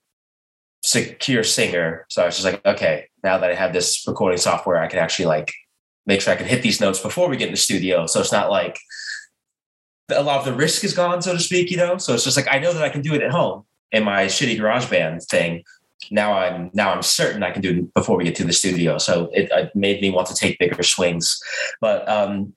secure 0.82 1.44
singer. 1.44 2.06
So 2.10 2.24
I 2.24 2.28
was 2.28 2.36
just 2.38 2.46
like, 2.46 2.66
okay, 2.66 3.10
now 3.22 3.38
that 3.38 3.52
I 3.52 3.54
have 3.54 3.74
this 3.74 4.02
recording 4.08 4.38
software, 4.38 4.78
I 4.78 4.88
can 4.88 5.00
actually 5.00 5.26
like 5.26 5.52
make 6.06 6.22
sure 6.22 6.32
I 6.32 6.38
can 6.38 6.48
hit 6.48 6.64
these 6.64 6.80
notes 6.80 7.02
before 7.02 7.28
we 7.28 7.36
get 7.36 7.50
in 7.50 7.54
the 7.54 7.58
studio. 7.58 8.06
So 8.06 8.22
it's 8.22 8.32
not 8.32 8.50
like 8.50 8.80
a 10.10 10.24
lot 10.24 10.40
of 10.40 10.46
the 10.46 10.54
risk 10.54 10.86
is 10.86 10.94
gone, 10.94 11.22
so 11.22 11.34
to 11.34 11.40
speak, 11.40 11.70
you 11.70 11.76
know? 11.76 11.98
So 11.98 12.14
it's 12.14 12.24
just 12.24 12.38
like, 12.38 12.48
I 12.50 12.60
know 12.60 12.72
that 12.72 12.82
I 12.82 12.90
can 12.90 13.02
do 13.02 13.14
it 13.14 13.22
at 13.22 13.32
home 13.32 13.66
in 13.92 14.06
my 14.06 14.28
shitty 14.28 14.58
garage 14.58 14.90
band 14.90 15.22
thing 15.24 15.66
now 16.10 16.34
I'm 16.34 16.72
now 16.74 16.94
I'm 16.94 17.04
certain 17.04 17.44
I 17.44 17.52
can 17.52 17.62
do 17.62 17.70
it 17.70 17.94
before 17.94 18.18
we 18.18 18.24
get 18.24 18.36
to 18.36 18.44
the 18.44 18.54
studio. 18.54 18.98
So 18.98 19.30
it, 19.34 19.50
it 19.52 19.76
made 19.76 20.02
me 20.02 20.10
want 20.10 20.28
to 20.28 20.36
take 20.36 20.58
bigger 20.60 20.84
swings. 20.84 21.40
But 21.80 22.08
um, 22.10 22.54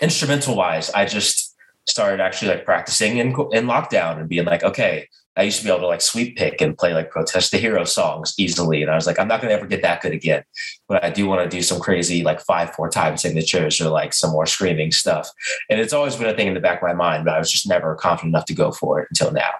instrumental 0.00 0.56
wise, 0.56 0.90
I 0.90 1.04
just 1.04 1.56
started 1.88 2.20
actually 2.20 2.52
like 2.52 2.64
practicing 2.64 3.18
in 3.18 3.28
in 3.52 3.66
lockdown 3.66 4.18
and 4.18 4.28
being 4.28 4.44
like, 4.44 4.62
okay, 4.62 5.08
I 5.36 5.42
used 5.44 5.58
to 5.58 5.64
be 5.64 5.70
able 5.70 5.80
to 5.80 5.86
like 5.86 6.00
sweep 6.00 6.36
pick 6.36 6.60
and 6.60 6.76
play 6.76 6.92
like 6.92 7.10
protest 7.10 7.50
the 7.50 7.58
hero 7.58 7.84
songs 7.84 8.34
easily. 8.36 8.82
And 8.82 8.90
I 8.90 8.94
was 8.94 9.06
like, 9.06 9.18
I'm 9.18 9.28
not 9.28 9.40
gonna 9.40 9.54
ever 9.54 9.66
get 9.66 9.82
that 9.82 10.02
good 10.02 10.12
again. 10.12 10.42
But 10.88 11.04
I 11.04 11.10
do 11.10 11.26
want 11.26 11.48
to 11.48 11.56
do 11.56 11.62
some 11.62 11.80
crazy 11.80 12.22
like 12.22 12.40
five, 12.40 12.74
four 12.74 12.90
time 12.90 13.16
signatures 13.16 13.80
or 13.80 13.90
like 13.90 14.12
some 14.12 14.32
more 14.32 14.46
screaming 14.46 14.92
stuff. 14.92 15.30
And 15.68 15.80
it's 15.80 15.92
always 15.92 16.16
been 16.16 16.28
a 16.28 16.34
thing 16.34 16.48
in 16.48 16.54
the 16.54 16.60
back 16.60 16.82
of 16.82 16.88
my 16.88 16.94
mind, 16.94 17.24
but 17.24 17.34
I 17.34 17.38
was 17.38 17.50
just 17.50 17.68
never 17.68 17.94
confident 17.94 18.34
enough 18.34 18.46
to 18.46 18.54
go 18.54 18.72
for 18.72 19.00
it 19.00 19.08
until 19.10 19.32
now. 19.32 19.50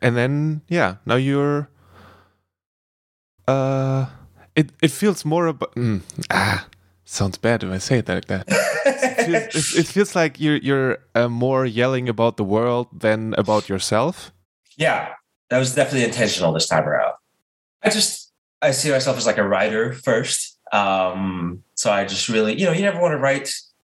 And 0.00 0.16
then 0.16 0.62
yeah, 0.68 0.96
now 1.06 1.16
you're 1.16 1.68
uh, 3.46 4.06
it 4.54 4.70
it 4.82 4.90
feels 4.90 5.24
more 5.24 5.46
about 5.46 5.74
mm, 5.74 6.00
ah 6.30 6.66
sounds 7.04 7.38
bad 7.38 7.62
if 7.62 7.70
I 7.70 7.78
say 7.78 7.98
it 7.98 8.08
like 8.08 8.26
that. 8.26 8.44
it, 8.86 9.52
feels, 9.52 9.74
it, 9.74 9.86
feels, 9.86 10.14
like 10.14 10.40
you're 10.40 10.56
you're 10.56 10.98
uh, 11.14 11.28
more 11.28 11.64
yelling 11.64 12.08
about 12.08 12.36
the 12.36 12.44
world 12.44 12.88
than 12.92 13.34
about 13.34 13.68
yourself. 13.68 14.32
Yeah, 14.76 15.14
that 15.50 15.58
was 15.58 15.74
definitely 15.74 16.04
intentional 16.04 16.52
this 16.52 16.66
time 16.66 16.84
around. 16.84 17.14
I 17.82 17.90
just 17.90 18.32
I 18.60 18.72
see 18.72 18.90
myself 18.90 19.16
as 19.16 19.26
like 19.26 19.38
a 19.38 19.46
writer 19.46 19.92
first. 19.92 20.58
Um, 20.72 21.62
so 21.74 21.92
I 21.92 22.04
just 22.04 22.28
really, 22.28 22.58
you 22.58 22.66
know, 22.66 22.72
you 22.72 22.82
never 22.82 23.00
want 23.00 23.12
to 23.12 23.18
write 23.18 23.50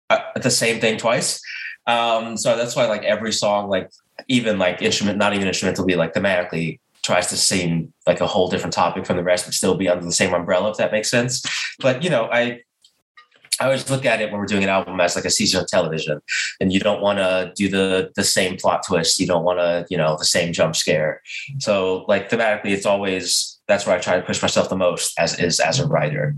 uh, 0.10 0.20
the 0.36 0.50
same 0.50 0.82
thing 0.82 0.98
twice. 0.98 1.40
Um, 1.86 2.38
so 2.38 2.58
that's 2.58 2.76
why 2.76 2.88
like 2.88 3.04
every 3.04 3.32
song, 3.32 3.70
like 3.70 3.92
even 4.28 4.58
like 4.58 4.82
instrument, 4.82 5.18
not 5.18 5.34
even 5.34 5.48
instrumental, 5.48 5.86
be 5.86 5.96
like 5.96 6.14
thematically 6.14 6.80
tries 7.04 7.28
to 7.28 7.38
seem 7.38 7.94
like 8.08 8.22
a 8.22 8.28
whole 8.28 8.50
different 8.50 8.74
topic 8.74 9.06
from 9.06 9.18
the 9.18 9.24
rest, 9.24 9.46
but 9.46 9.54
still 9.54 9.76
be 9.76 9.90
under 9.90 10.06
the 10.06 10.12
same 10.12 10.34
umbrella, 10.34 10.72
if 10.72 10.78
that 10.78 10.92
makes 10.92 11.10
sense. 11.10 11.44
But 11.80 12.04
you 12.04 12.10
know, 12.10 12.30
I 12.32 12.62
I 13.60 13.66
always 13.66 13.90
look 13.90 14.06
at 14.06 14.20
it 14.20 14.32
when 14.32 14.40
we're 14.40 14.48
doing 14.48 14.64
an 14.64 14.70
album 14.70 15.00
as 15.00 15.16
like 15.16 15.26
a 15.26 15.30
season 15.30 15.62
of 15.62 15.68
television, 15.68 16.22
and 16.60 16.74
you 16.74 16.80
don't 16.80 17.02
want 17.02 17.20
to 17.20 17.52
do 17.56 17.70
the 17.70 18.12
the 18.16 18.24
same 18.24 18.58
plot 18.58 18.84
twist. 18.88 19.20
You 19.20 19.28
don't 19.28 19.44
want 19.44 19.60
to, 19.60 19.86
you 19.90 19.98
know, 19.98 20.18
the 20.18 20.26
same 20.26 20.54
jump 20.54 20.76
scare. 20.76 21.22
So, 21.60 22.06
like 22.08 22.30
thematically, 22.30 22.72
it's 22.72 22.86
always 22.86 23.60
that's 23.68 23.86
where 23.86 23.96
I 23.96 24.00
try 24.00 24.18
to 24.18 24.24
push 24.24 24.42
myself 24.42 24.70
the 24.70 24.76
most 24.76 25.14
as 25.20 25.40
is 25.40 25.60
as 25.60 25.80
a 25.80 25.88
writer. 25.88 26.36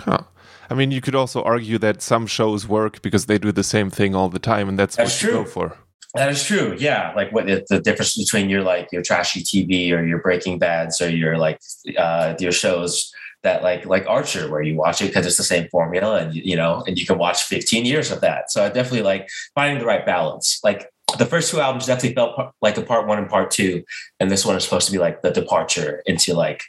Huh. 0.00 0.22
I 0.68 0.74
mean, 0.74 0.90
you 0.90 1.00
could 1.00 1.14
also 1.14 1.42
argue 1.42 1.78
that 1.78 2.02
some 2.02 2.26
shows 2.26 2.66
work 2.66 3.00
because 3.02 3.26
they 3.26 3.38
do 3.38 3.52
the 3.52 3.62
same 3.62 3.90
thing 3.90 4.14
all 4.14 4.28
the 4.28 4.38
time, 4.38 4.68
and 4.68 4.78
that's, 4.78 4.96
that's 4.96 5.12
what 5.12 5.20
true. 5.20 5.38
you 5.38 5.44
go 5.44 5.50
for. 5.50 5.78
That 6.14 6.30
is 6.30 6.44
true. 6.44 6.74
Yeah, 6.78 7.12
like 7.14 7.32
what 7.32 7.46
the, 7.46 7.80
difference 7.80 8.16
between 8.16 8.48
your 8.48 8.62
like 8.62 8.90
your 8.92 9.02
trashy 9.02 9.42
TV 9.42 9.92
or 9.92 10.04
your 10.04 10.20
Breaking 10.20 10.58
Bad's 10.58 11.00
or 11.00 11.10
your 11.10 11.36
like 11.36 11.60
uh, 11.98 12.34
your 12.38 12.52
shows 12.52 13.12
that 13.42 13.62
like 13.62 13.86
like 13.86 14.06
Archer, 14.06 14.50
where 14.50 14.62
you 14.62 14.76
watch 14.76 15.02
it 15.02 15.08
because 15.08 15.26
it's 15.26 15.36
the 15.36 15.44
same 15.44 15.68
formula, 15.68 16.18
and 16.18 16.34
you 16.34 16.56
know, 16.56 16.82
and 16.86 16.98
you 16.98 17.06
can 17.06 17.18
watch 17.18 17.42
15 17.42 17.84
years 17.84 18.10
of 18.10 18.20
that. 18.22 18.50
So 18.50 18.64
I 18.64 18.68
definitely 18.68 19.02
like 19.02 19.28
finding 19.54 19.78
the 19.78 19.84
right 19.86 20.06
balance. 20.06 20.60
Like 20.64 20.90
the 21.18 21.26
first 21.26 21.50
two 21.50 21.60
albums 21.60 21.86
definitely 21.86 22.14
felt 22.14 22.52
like 22.62 22.78
a 22.78 22.82
part 22.82 23.06
one 23.06 23.18
and 23.18 23.28
part 23.28 23.50
two, 23.50 23.84
and 24.18 24.30
this 24.30 24.46
one 24.46 24.56
is 24.56 24.64
supposed 24.64 24.86
to 24.86 24.92
be 24.92 24.98
like 24.98 25.22
the 25.22 25.30
departure 25.30 26.02
into 26.06 26.34
like 26.34 26.62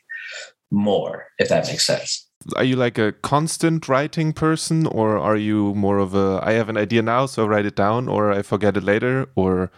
more, 0.72 1.28
if 1.40 1.48
that 1.50 1.68
makes 1.68 1.86
sense 1.86 2.27
are 2.56 2.64
you 2.64 2.76
like 2.76 2.98
a 2.98 3.12
constant 3.12 3.88
writing 3.88 4.34
person 4.34 4.88
or 4.88 5.18
are 5.18 5.38
you 5.38 5.74
more 5.76 5.98
of 5.98 6.16
a 6.16 6.40
i 6.44 6.54
have 6.54 6.70
an 6.70 6.78
idea 6.78 7.02
now 7.02 7.26
so 7.26 7.46
I 7.46 7.48
write 7.48 7.66
it 7.66 7.76
down 7.76 8.08
or 8.08 8.32
i 8.32 8.42
forget 8.42 8.78
it 8.78 8.84
later 8.84 9.30
or? 9.36 9.72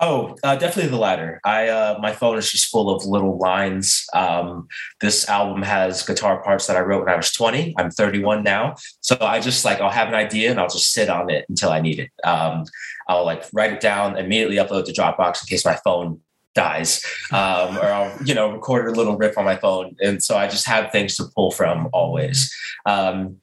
Oh 0.00 0.34
uh, 0.42 0.56
definitely 0.56 0.90
the 0.90 0.98
latter. 0.98 1.40
I 1.44 1.68
uh, 1.68 1.98
my 2.02 2.12
phone 2.12 2.36
is 2.36 2.50
just 2.50 2.66
full 2.66 2.90
of 2.90 3.06
little 3.06 3.38
lines. 3.38 4.04
Um, 4.12 4.66
this 5.00 5.28
album 5.28 5.62
has 5.62 6.02
guitar 6.02 6.42
parts 6.42 6.66
that 6.66 6.76
i 6.76 6.80
wrote 6.80 7.04
when 7.04 7.14
i 7.14 7.16
was 7.16 7.30
20 7.30 7.74
i'm 7.78 7.92
31 7.92 8.42
now. 8.42 8.74
So 9.02 9.16
i 9.20 9.38
just 9.38 9.64
like 9.64 9.80
i'll 9.80 9.90
have 9.90 10.08
an 10.08 10.14
idea 10.14 10.50
and 10.50 10.58
i'll 10.58 10.68
just 10.68 10.92
sit 10.92 11.08
on 11.08 11.30
it 11.30 11.44
until 11.48 11.70
i 11.70 11.80
need 11.80 12.00
it. 12.00 12.10
Um, 12.24 12.64
i'll 13.08 13.24
like 13.24 13.44
write 13.52 13.72
it 13.72 13.80
down 13.80 14.18
immediately 14.18 14.56
upload 14.56 14.86
to 14.86 14.92
dropbox 14.92 15.42
in 15.42 15.46
case 15.46 15.64
my 15.64 15.78
phone 15.84 16.20
dies 16.54 17.04
um, 17.32 17.76
or 17.78 17.86
I'll, 17.86 18.22
you 18.24 18.34
know, 18.34 18.52
record 18.52 18.88
a 18.88 18.92
little 18.92 19.16
riff 19.16 19.36
on 19.36 19.44
my 19.44 19.56
phone. 19.56 19.96
And 20.00 20.22
so 20.22 20.36
I 20.36 20.46
just 20.46 20.66
have 20.66 20.92
things 20.92 21.16
to 21.16 21.24
pull 21.34 21.50
from 21.50 21.88
always. 21.92 22.54
Um, 22.86 23.40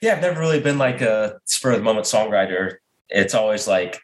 yeah, 0.00 0.14
I've 0.14 0.22
never 0.22 0.40
really 0.40 0.60
been 0.60 0.78
like 0.78 1.00
a 1.00 1.38
spur 1.44 1.72
of 1.72 1.78
the 1.78 1.84
moment 1.84 2.06
songwriter. 2.06 2.76
It's 3.08 3.34
always 3.34 3.68
like 3.68 4.00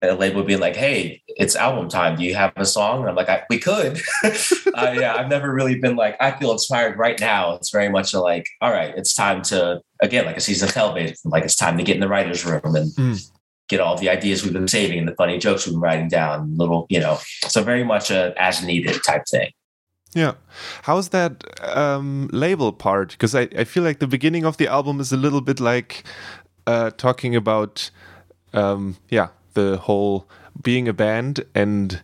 a 0.00 0.14
label 0.14 0.42
being 0.42 0.60
like, 0.60 0.76
"Hey, 0.76 1.22
it's 1.26 1.56
album 1.56 1.88
time. 1.88 2.16
Do 2.16 2.24
you 2.24 2.34
have 2.34 2.52
a 2.56 2.64
song?" 2.64 3.00
And 3.00 3.10
I'm 3.10 3.16
like, 3.16 3.28
"We 3.50 3.58
could." 3.58 4.00
uh, 4.24 4.94
yeah, 4.96 5.16
I've 5.16 5.28
never 5.28 5.52
really 5.52 5.78
been 5.78 5.96
like, 5.96 6.16
"I 6.20 6.30
feel 6.30 6.52
inspired 6.52 6.96
right 6.96 7.18
now." 7.20 7.54
It's 7.56 7.70
very 7.70 7.88
much 7.88 8.14
a 8.14 8.20
like, 8.20 8.46
"All 8.62 8.70
right, 8.70 8.94
it's 8.96 9.12
time 9.12 9.42
to 9.44 9.82
again, 10.00 10.24
like 10.24 10.36
a 10.36 10.40
season 10.40 10.68
of 10.68 10.74
television. 10.74 11.16
Like 11.24 11.44
it's 11.44 11.56
time 11.56 11.76
to 11.76 11.82
get 11.82 11.96
in 11.96 12.00
the 12.00 12.08
writers' 12.08 12.46
room 12.46 12.74
and 12.74 12.92
mm 12.92 13.30
get 13.68 13.80
all 13.80 13.96
the 13.96 14.08
ideas 14.08 14.42
we've 14.42 14.52
been 14.52 14.68
saving 14.68 14.98
and 14.98 15.08
the 15.08 15.14
funny 15.14 15.38
jokes 15.38 15.66
we've 15.66 15.74
been 15.74 15.80
writing 15.80 16.08
down, 16.08 16.56
little, 16.56 16.86
you 16.88 17.00
know, 17.00 17.18
so 17.46 17.62
very 17.62 17.84
much 17.84 18.10
a 18.10 18.34
as 18.36 18.64
needed 18.64 19.02
type 19.04 19.24
thing. 19.30 19.50
Yeah. 20.14 20.34
How's 20.82 21.10
that 21.10 21.44
um, 21.76 22.28
label 22.32 22.72
part? 22.72 23.10
Because 23.10 23.34
I, 23.34 23.42
I 23.56 23.64
feel 23.64 23.82
like 23.82 23.98
the 23.98 24.06
beginning 24.06 24.44
of 24.44 24.56
the 24.56 24.66
album 24.66 25.00
is 25.00 25.12
a 25.12 25.16
little 25.16 25.42
bit 25.42 25.60
like 25.60 26.04
uh, 26.66 26.90
talking 26.96 27.36
about, 27.36 27.90
um, 28.54 28.96
yeah, 29.10 29.28
the 29.54 29.76
whole 29.76 30.26
being 30.62 30.88
a 30.88 30.92
band 30.92 31.44
and 31.54 32.02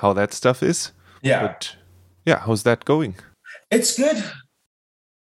how 0.00 0.12
that 0.14 0.32
stuff 0.32 0.62
is. 0.62 0.92
Yeah. 1.22 1.42
But 1.42 1.76
yeah, 2.24 2.40
how's 2.40 2.62
that 2.62 2.84
going? 2.84 3.16
It's 3.70 3.96
good. 3.96 4.24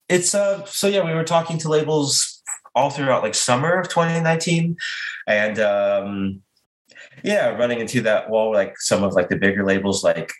It's 0.08 0.34
uh 0.34 0.64
so 0.66 0.86
yeah, 0.86 1.04
we 1.04 1.14
were 1.14 1.24
talking 1.24 1.58
to 1.58 1.68
labels 1.68 2.35
all 2.76 2.90
throughout 2.90 3.22
like 3.22 3.34
summer 3.34 3.80
of 3.80 3.88
2019 3.88 4.76
and 5.26 5.58
um 5.58 6.40
yeah 7.24 7.48
running 7.48 7.80
into 7.80 8.00
that 8.02 8.30
wall 8.30 8.52
like 8.52 8.78
some 8.78 9.02
of 9.02 9.14
like 9.14 9.28
the 9.28 9.36
bigger 9.36 9.64
labels 9.64 10.04
like 10.04 10.32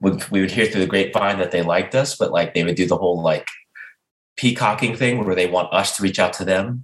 would, 0.00 0.30
we 0.30 0.40
would 0.40 0.50
hear 0.50 0.66
through 0.66 0.80
the 0.80 0.86
grapevine 0.86 1.38
that 1.38 1.50
they 1.50 1.62
liked 1.62 1.94
us 1.94 2.16
but 2.16 2.30
like 2.30 2.54
they 2.54 2.62
would 2.62 2.76
do 2.76 2.86
the 2.86 2.96
whole 2.96 3.22
like 3.22 3.46
peacocking 4.40 4.96
thing 4.96 5.22
where 5.22 5.34
they 5.34 5.46
want 5.46 5.70
us 5.70 5.94
to 5.96 6.02
reach 6.02 6.18
out 6.18 6.32
to 6.32 6.46
them. 6.46 6.82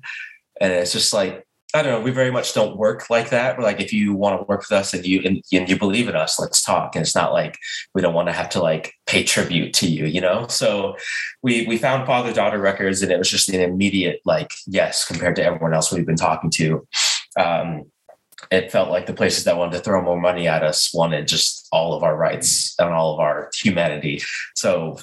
And 0.61 0.71
it's 0.71 0.93
just 0.93 1.15
like 1.15 1.46
I 1.76 1.83
don't 1.83 1.92
know. 1.92 2.00
We 2.00 2.11
very 2.11 2.30
much 2.30 2.54
don't 2.54 2.78
work 2.78 3.11
like 3.11 3.28
that. 3.28 3.59
We're 3.59 3.64
like, 3.64 3.83
if 3.83 3.92
you 3.92 4.14
want 4.14 4.40
to 4.40 4.47
work 4.47 4.61
with 4.61 4.73
us 4.73 4.95
and 4.95 5.04
you 5.04 5.21
and, 5.26 5.45
and 5.52 5.68
you 5.68 5.78
believe 5.78 6.09
in 6.09 6.16
us, 6.16 6.40
let's 6.40 6.62
talk. 6.62 6.97
And 6.97 7.02
it's 7.02 7.14
not 7.14 7.35
like 7.35 7.59
we 7.95 8.00
don't 8.00 8.14
want 8.14 8.28
to 8.28 8.33
have 8.33 8.49
to 8.50 8.62
like 8.62 8.95
pay 9.04 9.23
tribute 9.23 9.75
to 9.75 9.87
you, 9.87 10.06
you 10.06 10.23
know. 10.23 10.47
So 10.47 10.97
we 11.42 11.66
we 11.66 11.76
found 11.76 12.06
father 12.06 12.33
daughter 12.33 12.59
records, 12.59 13.02
and 13.02 13.12
it 13.12 13.18
was 13.18 13.30
just 13.30 13.50
an 13.50 13.61
immediate 13.61 14.21
like 14.25 14.54
yes 14.66 15.06
compared 15.06 15.37
to 15.37 15.45
everyone 15.45 15.75
else 15.75 15.92
we've 15.92 16.06
been 16.06 16.16
talking 16.16 16.49
to. 16.52 16.88
Um, 17.38 17.85
it 18.50 18.73
felt 18.73 18.88
like 18.88 19.04
the 19.04 19.12
places 19.12 19.45
that 19.45 19.59
wanted 19.59 19.76
to 19.76 19.83
throw 19.83 20.00
more 20.00 20.18
money 20.18 20.49
at 20.49 20.62
us 20.62 20.95
wanted 20.95 21.28
just 21.28 21.68
all 21.73 21.92
of 21.92 22.02
our 22.02 22.16
rights 22.16 22.75
and 22.78 22.88
all 22.88 23.12
of 23.12 23.21
our 23.21 23.50
humanity. 23.54 24.23
So 24.54 24.99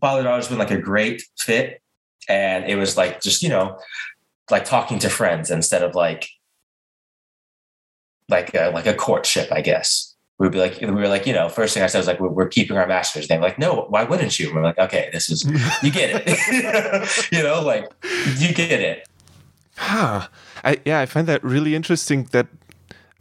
father 0.00 0.22
daughter's 0.22 0.48
been 0.48 0.58
like 0.58 0.70
a 0.70 0.78
great 0.78 1.22
fit, 1.38 1.80
and 2.28 2.66
it 2.66 2.76
was 2.76 2.98
like 2.98 3.22
just 3.22 3.42
you 3.42 3.48
know 3.48 3.78
like 4.50 4.64
talking 4.64 4.98
to 5.00 5.08
friends 5.08 5.50
instead 5.50 5.82
of 5.82 5.94
like 5.94 6.28
like 8.28 8.54
a, 8.54 8.70
like 8.70 8.86
a 8.86 8.94
courtship, 8.94 9.52
I 9.52 9.60
guess. 9.60 10.14
We'd 10.38 10.52
be 10.52 10.58
like, 10.58 10.80
we 10.80 10.90
were 10.90 11.08
like, 11.08 11.26
you 11.26 11.32
know, 11.32 11.48
first 11.48 11.72
thing 11.72 11.82
I 11.82 11.86
said 11.86 11.98
was 11.98 12.06
like, 12.06 12.20
we're, 12.20 12.28
we're 12.28 12.48
keeping 12.48 12.76
our 12.76 12.86
masters. 12.86 13.26
They're 13.26 13.40
like, 13.40 13.58
no, 13.58 13.86
why 13.88 14.04
wouldn't 14.04 14.38
you? 14.38 14.48
And 14.48 14.56
we're 14.56 14.62
like, 14.62 14.78
okay, 14.78 15.08
this 15.12 15.30
is, 15.30 15.44
you 15.82 15.90
get 15.90 16.10
it. 16.26 17.28
you 17.32 17.42
know, 17.42 17.62
like 17.62 17.90
you 18.36 18.52
get 18.52 18.80
it. 18.80 19.08
Huh. 19.76 20.28
I, 20.62 20.78
yeah, 20.84 21.00
I 21.00 21.06
find 21.06 21.26
that 21.28 21.42
really 21.42 21.74
interesting 21.74 22.24
that, 22.32 22.48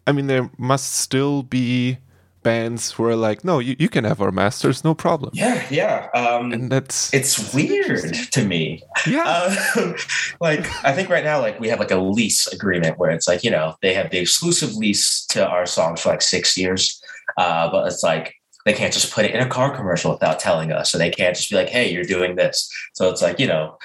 I 0.07 0.11
mean, 0.11 0.27
there 0.27 0.49
must 0.57 0.93
still 0.93 1.43
be 1.43 1.99
bands 2.45 2.99
were 2.99 3.15
like, 3.15 3.43
no, 3.43 3.57
you, 3.57 3.75
you 3.79 3.89
can 3.89 4.03
have 4.03 4.21
our 4.21 4.31
masters, 4.31 4.83
no 4.83 4.93
problem. 4.93 5.31
Yeah, 5.33 5.65
yeah. 5.71 6.09
Um, 6.13 6.53
and 6.53 6.71
that's 6.71 7.11
it's 7.11 7.51
weird 7.53 8.13
to 8.31 8.45
me. 8.45 8.83
Yeah. 9.05 9.25
Uh, 9.75 9.93
like 10.39 10.65
I 10.85 10.93
think 10.93 11.09
right 11.09 11.23
now, 11.23 11.41
like 11.41 11.59
we 11.59 11.67
have 11.69 11.79
like 11.79 11.91
a 11.91 11.97
lease 11.97 12.47
agreement 12.47 12.97
where 12.99 13.09
it's 13.09 13.27
like 13.27 13.43
you 13.43 13.49
know 13.49 13.75
they 13.81 13.93
have 13.93 14.09
the 14.11 14.19
exclusive 14.19 14.75
lease 14.75 15.25
to 15.27 15.45
our 15.45 15.65
songs 15.65 16.01
for 16.01 16.09
like 16.09 16.21
six 16.21 16.55
years, 16.57 17.01
uh, 17.37 17.69
but 17.71 17.87
it's 17.87 18.03
like 18.03 18.35
they 18.65 18.73
can't 18.73 18.93
just 18.93 19.11
put 19.11 19.25
it 19.25 19.33
in 19.33 19.41
a 19.41 19.49
car 19.49 19.75
commercial 19.75 20.11
without 20.11 20.39
telling 20.39 20.71
us, 20.71 20.91
so 20.91 20.97
they 20.97 21.09
can't 21.09 21.35
just 21.35 21.49
be 21.49 21.55
like, 21.55 21.69
hey, 21.69 21.91
you're 21.91 22.03
doing 22.03 22.35
this. 22.35 22.69
So 22.93 23.09
it's 23.09 23.21
like 23.21 23.39
you 23.39 23.47
know 23.47 23.77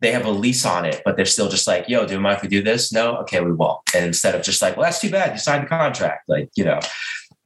they 0.00 0.12
have 0.12 0.26
a 0.26 0.30
lease 0.30 0.66
on 0.66 0.84
it, 0.84 1.00
but 1.04 1.16
they're 1.16 1.24
still 1.24 1.48
just 1.48 1.66
like, 1.66 1.88
yo, 1.88 2.06
do 2.06 2.14
you 2.14 2.20
mind 2.20 2.36
if 2.36 2.42
we 2.42 2.48
do 2.48 2.62
this? 2.62 2.92
No, 2.92 3.16
okay, 3.22 3.40
we 3.40 3.52
won't. 3.52 3.80
And 3.94 4.04
instead 4.04 4.34
of 4.34 4.42
just 4.42 4.60
like, 4.60 4.76
well, 4.76 4.84
that's 4.84 5.00
too 5.00 5.10
bad, 5.10 5.32
you 5.32 5.38
signed 5.38 5.64
the 5.64 5.68
contract, 5.68 6.28
like 6.28 6.50
you 6.56 6.64
know 6.64 6.80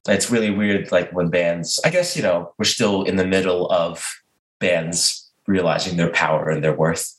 it's 0.07 0.31
really 0.31 0.49
weird 0.49 0.91
like 0.91 1.11
when 1.11 1.29
bands 1.29 1.79
i 1.85 1.89
guess 1.89 2.15
you 2.15 2.23
know 2.23 2.53
we're 2.57 2.65
still 2.65 3.03
in 3.03 3.15
the 3.15 3.25
middle 3.25 3.71
of 3.71 4.03
bands 4.59 5.31
realizing 5.47 5.97
their 5.97 6.11
power 6.11 6.49
and 6.49 6.63
their 6.63 6.75
worth 6.75 7.17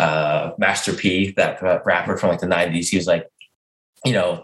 uh 0.00 0.50
master 0.58 0.92
p 0.92 1.32
that 1.32 1.60
rapper 1.84 2.16
from 2.16 2.30
like 2.30 2.40
the 2.40 2.46
90s 2.46 2.88
he 2.88 2.96
was 2.96 3.06
like 3.06 3.28
you 4.04 4.12
know 4.12 4.42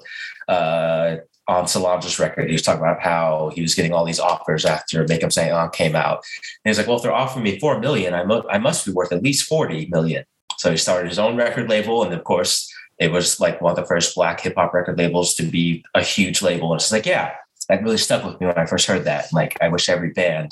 uh 0.49 1.17
on 1.51 1.67
Solange's 1.67 2.21
record, 2.21 2.47
he 2.47 2.53
was 2.53 2.63
talking 2.63 2.81
about 2.81 3.03
how 3.03 3.51
he 3.55 3.61
was 3.61 3.75
getting 3.75 3.93
all 3.93 4.05
these 4.05 4.21
offers 4.21 4.65
after 4.65 5.05
Make 5.09 5.23
'Em 5.23 5.33
Say 5.33 5.51
On 5.51 5.69
came 5.71 5.97
out. 5.97 6.23
And 6.65 6.71
he's 6.71 6.79
like, 6.79 6.87
well, 6.87 6.97
if 6.97 7.03
they're 7.03 7.13
offering 7.13 7.43
me 7.43 7.59
four 7.59 7.81
million, 7.81 8.15
I, 8.15 8.25
mo- 8.25 8.47
I 8.49 8.59
must 8.59 8.87
be 8.87 8.93
worth 8.93 9.11
at 9.11 9.23
least 9.23 9.49
40 9.49 9.89
million. 9.91 10.25
So 10.59 10.71
he 10.71 10.77
started 10.77 11.09
his 11.09 11.19
own 11.19 11.37
record 11.37 11.69
label. 11.69 12.05
And 12.05 12.13
of 12.15 12.23
course, 12.23 12.73
it 12.99 13.11
was 13.11 13.41
like 13.41 13.61
one 13.61 13.73
of 13.73 13.77
the 13.77 13.87
first 13.87 14.15
black 14.15 14.41
hip 14.41 14.55
hop 14.57 14.73
record 14.73 14.97
labels 14.97 15.35
to 15.35 15.43
be 15.43 15.85
a 15.95 16.03
huge 16.03 16.41
label. 16.41 16.73
And 16.73 16.81
it's 16.81 16.93
like, 16.93 17.07
yeah, 17.07 17.33
that 17.71 17.83
really 17.83 17.99
stuck 17.99 18.25
with 18.25 18.41
me 18.41 18.49
when 18.49 18.59
I 18.59 18.67
first 18.67 18.87
heard 18.87 19.05
that. 19.05 19.33
Like, 19.33 19.57
I 19.63 19.69
wish 19.69 19.89
every 19.89 20.11
band 20.11 20.51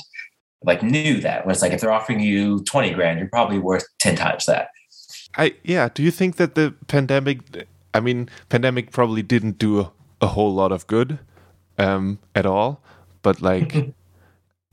like 0.64 0.82
knew 0.82 1.20
that. 1.20 1.44
When 1.44 1.52
it's 1.52 1.62
like 1.62 1.72
if 1.72 1.80
they're 1.80 1.92
offering 1.92 2.20
you 2.20 2.62
twenty 2.64 2.92
grand, 2.92 3.18
you're 3.18 3.28
probably 3.28 3.58
worth 3.58 3.86
ten 3.98 4.16
times 4.16 4.46
that. 4.46 4.70
I 5.36 5.54
yeah. 5.64 5.88
Do 5.92 6.02
you 6.02 6.10
think 6.10 6.36
that 6.36 6.54
the 6.54 6.74
pandemic? 6.86 7.40
I 7.92 8.00
mean, 8.00 8.28
pandemic 8.48 8.92
probably 8.92 9.22
didn't 9.22 9.58
do 9.58 9.80
a, 9.80 9.92
a 10.20 10.28
whole 10.28 10.54
lot 10.54 10.72
of 10.72 10.86
good 10.86 11.18
um, 11.76 12.18
at 12.34 12.46
all, 12.46 12.80
but 13.22 13.42
like. 13.42 13.94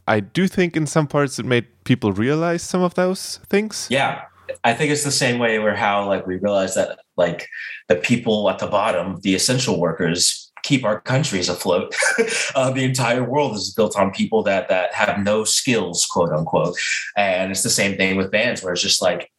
I 0.07 0.19
do 0.19 0.47
think 0.47 0.77
in 0.77 0.85
some 0.85 1.07
parts 1.07 1.39
it 1.39 1.47
made 1.47 1.65
people 1.83 2.11
realize 2.11 2.61
some 2.61 2.83
of 2.83 2.93
those 2.93 3.39
things. 3.49 3.87
Yeah. 3.89 4.21
I 4.63 4.75
think 4.75 4.91
it's 4.91 5.03
the 5.03 5.09
same 5.09 5.39
way 5.39 5.57
where 5.57 5.75
how 5.75 6.07
like 6.07 6.27
we 6.27 6.35
realized 6.35 6.77
that 6.77 6.99
like 7.17 7.47
the 7.87 7.95
people 7.95 8.47
at 8.51 8.59
the 8.59 8.67
bottom, 8.67 9.19
the 9.21 9.33
essential 9.33 9.79
workers, 9.79 10.44
keep 10.65 10.83
our 10.83 10.99
countries 11.01 11.47
afloat. 11.47 11.95
uh, 12.55 12.71
the 12.71 12.83
entire 12.83 13.23
world 13.23 13.55
is 13.55 13.73
built 13.73 13.95
on 13.95 14.11
people 14.11 14.43
that 14.43 14.67
that 14.69 14.93
have 14.93 15.19
no 15.19 15.43
skills, 15.43 16.05
quote 16.05 16.31
unquote. 16.31 16.75
And 17.15 17.51
it's 17.51 17.63
the 17.63 17.69
same 17.69 17.95
thing 17.95 18.17
with 18.17 18.31
bands, 18.31 18.61
where 18.61 18.73
it's 18.73 18.81
just 18.81 19.01
like 19.01 19.31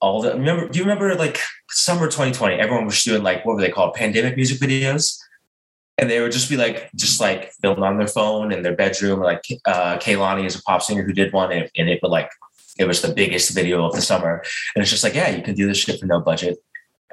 all 0.00 0.20
the 0.20 0.32
remember. 0.32 0.68
Do 0.68 0.78
you 0.78 0.84
remember 0.84 1.14
like 1.14 1.38
summer 1.70 2.06
2020? 2.06 2.56
Everyone 2.56 2.86
was 2.86 3.02
doing 3.02 3.22
like 3.22 3.44
what 3.44 3.54
were 3.54 3.62
they 3.62 3.70
called? 3.70 3.94
Pandemic 3.94 4.36
music 4.36 4.58
videos. 4.58 5.16
and 5.98 6.10
they 6.10 6.20
would 6.20 6.32
just 6.32 6.50
be 6.50 6.58
like 6.58 6.90
just 6.94 7.20
like 7.20 7.52
filmed 7.62 7.82
on 7.82 7.96
their 7.96 8.12
phone 8.18 8.52
in 8.52 8.62
their 8.62 8.76
bedroom 8.76 9.20
like 9.20 9.42
uh 9.64 9.96
Kehlani 9.96 10.44
is 10.44 10.56
a 10.56 10.62
pop 10.62 10.82
singer 10.82 11.02
who 11.02 11.12
did 11.12 11.32
one 11.32 11.50
and, 11.52 11.70
and 11.78 11.88
it 11.88 12.00
would 12.02 12.10
like 12.10 12.30
it 12.78 12.86
was 12.86 13.00
the 13.00 13.14
biggest 13.20 13.54
video 13.54 13.86
of 13.86 13.94
the 13.94 14.02
summer 14.02 14.34
and 14.74 14.82
it's 14.82 14.90
just 14.90 15.04
like 15.06 15.14
yeah 15.14 15.30
you 15.30 15.42
can 15.42 15.54
do 15.54 15.66
this 15.66 15.78
shit 15.78 15.98
for 15.98 16.06
no 16.06 16.20
budget 16.20 16.58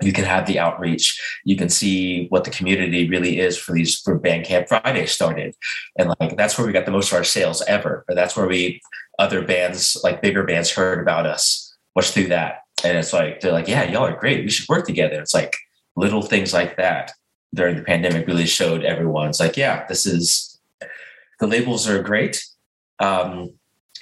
you 0.01 0.11
can 0.11 0.25
have 0.25 0.47
the 0.47 0.59
outreach. 0.59 1.21
You 1.43 1.55
can 1.55 1.69
see 1.69 2.27
what 2.29 2.43
the 2.43 2.49
community 2.49 3.07
really 3.07 3.39
is 3.39 3.57
for 3.57 3.73
these 3.73 3.99
for 3.99 4.19
bandcamp 4.19 4.67
friday 4.67 5.05
started. 5.05 5.55
And 5.97 6.13
like 6.19 6.35
that's 6.35 6.57
where 6.57 6.65
we 6.65 6.73
got 6.73 6.85
the 6.85 6.91
most 6.91 7.11
of 7.11 7.17
our 7.17 7.23
sales 7.23 7.61
ever. 7.67 8.03
Or 8.07 8.15
that's 8.15 8.35
where 8.35 8.47
we 8.47 8.81
other 9.19 9.43
bands 9.43 9.97
like 10.03 10.21
bigger 10.21 10.43
bands 10.43 10.71
heard 10.71 10.99
about 10.99 11.27
us 11.27 11.75
was 11.95 12.11
through 12.11 12.27
that. 12.27 12.63
And 12.83 12.97
it's 12.97 13.13
like 13.13 13.41
they're 13.41 13.51
like 13.51 13.67
yeah 13.67 13.83
y'all 13.83 14.07
are 14.07 14.19
great. 14.19 14.43
We 14.43 14.49
should 14.49 14.69
work 14.69 14.85
together. 14.85 15.19
It's 15.21 15.33
like 15.33 15.55
little 15.95 16.23
things 16.23 16.53
like 16.53 16.77
that 16.77 17.11
during 17.53 17.75
the 17.75 17.83
pandemic 17.83 18.25
really 18.25 18.47
showed 18.47 18.83
everyone. 18.83 19.29
It's 19.29 19.39
like 19.39 19.57
yeah 19.57 19.85
this 19.87 20.05
is 20.05 20.59
the 21.39 21.47
labels 21.47 21.87
are 21.87 22.01
great. 22.01 22.43
Um 22.99 23.51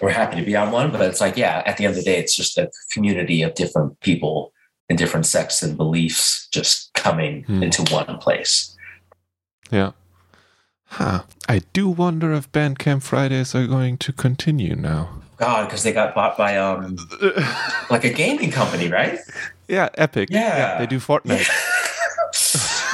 we're 0.02 0.10
happy 0.10 0.38
to 0.38 0.46
be 0.46 0.56
on 0.56 0.72
one. 0.72 0.92
But 0.92 1.02
it's 1.02 1.20
like 1.20 1.36
yeah 1.36 1.64
at 1.66 1.76
the 1.76 1.84
end 1.84 1.92
of 1.92 1.98
the 1.98 2.10
day 2.10 2.18
it's 2.18 2.36
just 2.36 2.58
a 2.58 2.72
community 2.94 3.42
of 3.42 3.56
different 3.56 4.00
people 4.00 4.54
and 4.92 4.98
different 5.00 5.26
sects 5.26 5.64
and 5.64 5.76
beliefs 5.78 6.48
just 6.52 6.94
coming 6.94 7.44
Hmm. 7.48 7.64
into 7.64 7.82
one 7.92 8.18
place 8.20 8.76
Yeah. 9.72 9.92
Huh. 10.86 11.22
I 11.48 11.62
do 11.74 11.88
wonder 11.88 12.34
if 12.34 12.52
Bandcamp 12.52 13.02
Fridays 13.02 13.56
are 13.56 13.66
going 13.66 13.98
to 14.00 14.12
continue 14.14 14.76
now. 14.76 15.10
god 15.38 15.66
because 15.66 15.82
they 15.84 15.94
got 15.94 16.14
bought 16.14 16.38
by 16.38 16.56
um 16.58 16.98
like 17.90 18.04
a 18.04 18.14
gaming 18.14 18.52
company 18.52 18.88
right 18.90 19.18
yeah, 19.68 19.88
Epic. 19.98 20.30
Yeah. 20.30 20.78
they 20.80 20.86
do 20.86 21.00
Fortnite. 21.00 21.48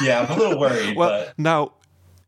yeah 0.02 0.20
i'm 0.22 0.30
a 0.30 0.36
little 0.40 0.58
worried 0.58 0.96
Well, 0.96 1.10
but 1.26 1.38
now, 1.38 1.72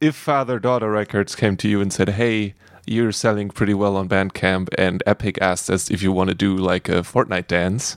if 0.00 0.16
Father 0.16 0.58
Daughter 0.58 0.90
Records 0.90 1.34
came 1.36 1.56
to 1.58 1.68
you 1.68 1.80
and 1.80 1.92
said, 1.92 2.08
"Hey, 2.10 2.54
you're 2.86 3.12
selling 3.12 3.50
pretty 3.50 3.74
well 3.74 3.96
on 3.96 4.08
Bandcamp," 4.08 4.68
and 4.78 5.02
Epic 5.06 5.38
asked 5.40 5.68
us 5.70 5.90
if 5.90 6.02
you 6.02 6.10
want 6.10 6.28
to 6.30 6.34
do 6.34 6.56
like 6.56 6.88
a 6.88 7.02
Fortnite 7.02 7.46
dance, 7.46 7.96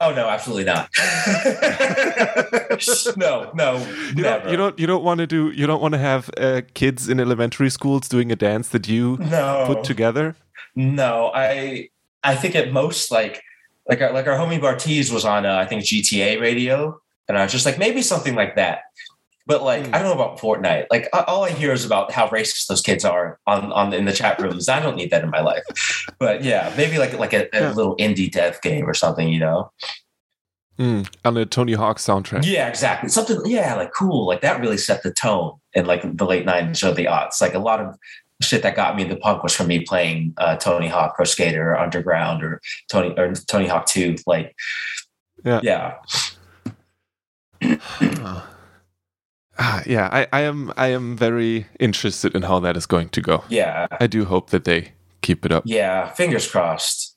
oh 0.00 0.14
no 0.14 0.28
absolutely 0.28 0.64
not 0.64 0.88
no 3.16 3.50
no 3.54 3.76
you 4.14 4.22
never 4.22 4.24
don't, 4.40 4.50
you 4.50 4.56
don't, 4.56 4.78
you 4.78 4.86
don't 4.86 5.04
want 5.04 5.18
to 5.18 5.26
do, 5.26 5.50
you 5.50 5.66
don't 5.66 5.82
want 5.82 5.94
to 5.94 5.98
have 5.98 6.30
uh, 6.36 6.62
kids 6.74 7.08
in 7.08 7.20
elementary 7.20 7.70
schools 7.70 8.08
doing 8.08 8.32
a 8.32 8.36
dance 8.36 8.68
that 8.68 8.88
you 8.88 9.18
no 9.20 9.64
put 9.66 9.84
together. 9.84 10.36
No, 10.74 11.30
I 11.34 11.90
I 12.22 12.36
think 12.36 12.54
at 12.54 12.72
most 12.72 13.10
like 13.10 13.42
like 13.88 14.00
our, 14.00 14.12
like 14.12 14.26
our 14.26 14.36
homie 14.36 14.60
Bartees 14.60 15.12
was 15.12 15.24
on 15.24 15.46
uh, 15.46 15.56
I 15.56 15.66
think 15.66 15.82
GTA 15.82 16.40
radio, 16.40 17.00
and 17.28 17.38
I 17.38 17.42
was 17.42 17.52
just 17.52 17.66
like 17.66 17.78
maybe 17.78 18.02
something 18.02 18.34
like 18.34 18.56
that. 18.56 18.80
But 19.48 19.62
like 19.64 19.86
Hmm. 19.86 19.94
I 19.94 19.98
don't 19.98 20.08
know 20.16 20.22
about 20.22 20.38
Fortnite. 20.38 20.86
Like 20.90 21.08
all 21.12 21.42
I 21.44 21.50
hear 21.50 21.72
is 21.72 21.84
about 21.84 22.12
how 22.12 22.28
racist 22.28 22.66
those 22.68 22.82
kids 22.82 23.04
are 23.04 23.40
on 23.46 23.72
on 23.72 23.92
in 23.92 24.04
the 24.04 24.12
chat 24.12 24.38
rooms. 24.40 24.68
I 24.68 24.78
don't 24.78 24.94
need 24.94 25.10
that 25.10 25.24
in 25.24 25.30
my 25.30 25.40
life. 25.40 25.64
But 26.20 26.44
yeah, 26.44 26.72
maybe 26.76 26.98
like 26.98 27.18
like 27.18 27.32
a, 27.32 27.48
a 27.52 27.72
little 27.72 27.96
indie 27.96 28.30
dev 28.30 28.60
game 28.62 28.88
or 28.88 28.94
something. 28.94 29.28
You 29.28 29.40
know? 29.40 29.72
Mm, 30.78 31.08
on 31.24 31.36
a 31.36 31.44
Tony 31.44 31.72
Hawk 31.72 31.96
soundtrack. 31.98 32.44
Yeah, 32.44 32.68
exactly. 32.68 33.08
Something. 33.08 33.40
Yeah, 33.46 33.74
like 33.74 33.90
cool. 33.92 34.26
Like 34.28 34.42
that 34.42 34.60
really 34.60 34.78
set 34.78 35.02
the 35.02 35.12
tone 35.12 35.54
in 35.72 35.86
like 35.86 36.02
the 36.16 36.24
late 36.24 36.44
nineties 36.44 36.84
or 36.84 36.92
the 36.92 37.06
aughts. 37.06 37.40
Like 37.40 37.54
a 37.54 37.58
lot 37.58 37.80
of 37.80 37.96
shit 38.40 38.62
that 38.62 38.76
got 38.76 38.94
me 38.94 39.02
into 39.02 39.16
punk 39.16 39.42
was 39.42 39.52
from 39.56 39.66
me 39.66 39.80
playing 39.80 40.34
uh, 40.36 40.54
Tony 40.56 40.86
Hawk 40.86 41.16
Pro 41.16 41.24
Skater 41.24 41.72
or 41.72 41.78
Underground 41.78 42.44
or 42.44 42.60
Tony 42.88 43.12
or 43.18 43.32
Tony 43.34 43.66
Hawk 43.66 43.86
Two. 43.86 44.14
Like, 44.26 44.54
Yeah. 45.44 45.60
yeah, 45.64 45.94
Ah, 49.58 49.82
yeah, 49.86 50.08
I, 50.12 50.26
I 50.32 50.40
am 50.42 50.72
I 50.76 50.88
am 50.88 51.16
very 51.16 51.66
interested 51.80 52.34
in 52.34 52.42
how 52.42 52.60
that 52.60 52.76
is 52.76 52.86
going 52.86 53.08
to 53.10 53.20
go. 53.20 53.42
yeah, 53.48 53.86
I 54.00 54.06
do 54.06 54.24
hope 54.24 54.50
that 54.50 54.64
they 54.64 54.92
keep 55.20 55.44
it 55.44 55.50
up. 55.52 55.64
yeah. 55.66 56.10
Fingers 56.14 56.48
crossed. 56.50 57.16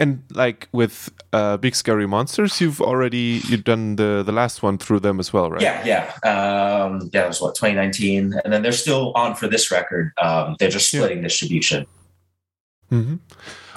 And 0.00 0.22
like 0.30 0.68
with 0.70 1.10
uh, 1.32 1.56
Big 1.56 1.74
Scary 1.74 2.06
Monsters, 2.06 2.60
you've 2.60 2.80
already 2.80 3.40
you've 3.48 3.64
done 3.64 3.96
the 3.96 4.22
the 4.24 4.30
last 4.30 4.62
one 4.62 4.78
through 4.78 5.00
them 5.00 5.18
as 5.18 5.32
well, 5.32 5.50
right? 5.50 5.60
Yeah, 5.60 5.84
yeah, 5.84 6.04
um, 6.30 7.10
yeah. 7.12 7.24
It 7.24 7.28
was 7.28 7.40
what 7.40 7.56
2019, 7.56 8.34
and 8.44 8.52
then 8.52 8.62
they're 8.62 8.70
still 8.70 9.12
on 9.16 9.34
for 9.34 9.48
this 9.48 9.72
record. 9.72 10.12
Um, 10.22 10.54
they're 10.60 10.70
just 10.70 10.92
Yeah. 10.92 11.00
splitting 11.00 11.22
distribution. 11.22 11.86
hmm 12.90 13.16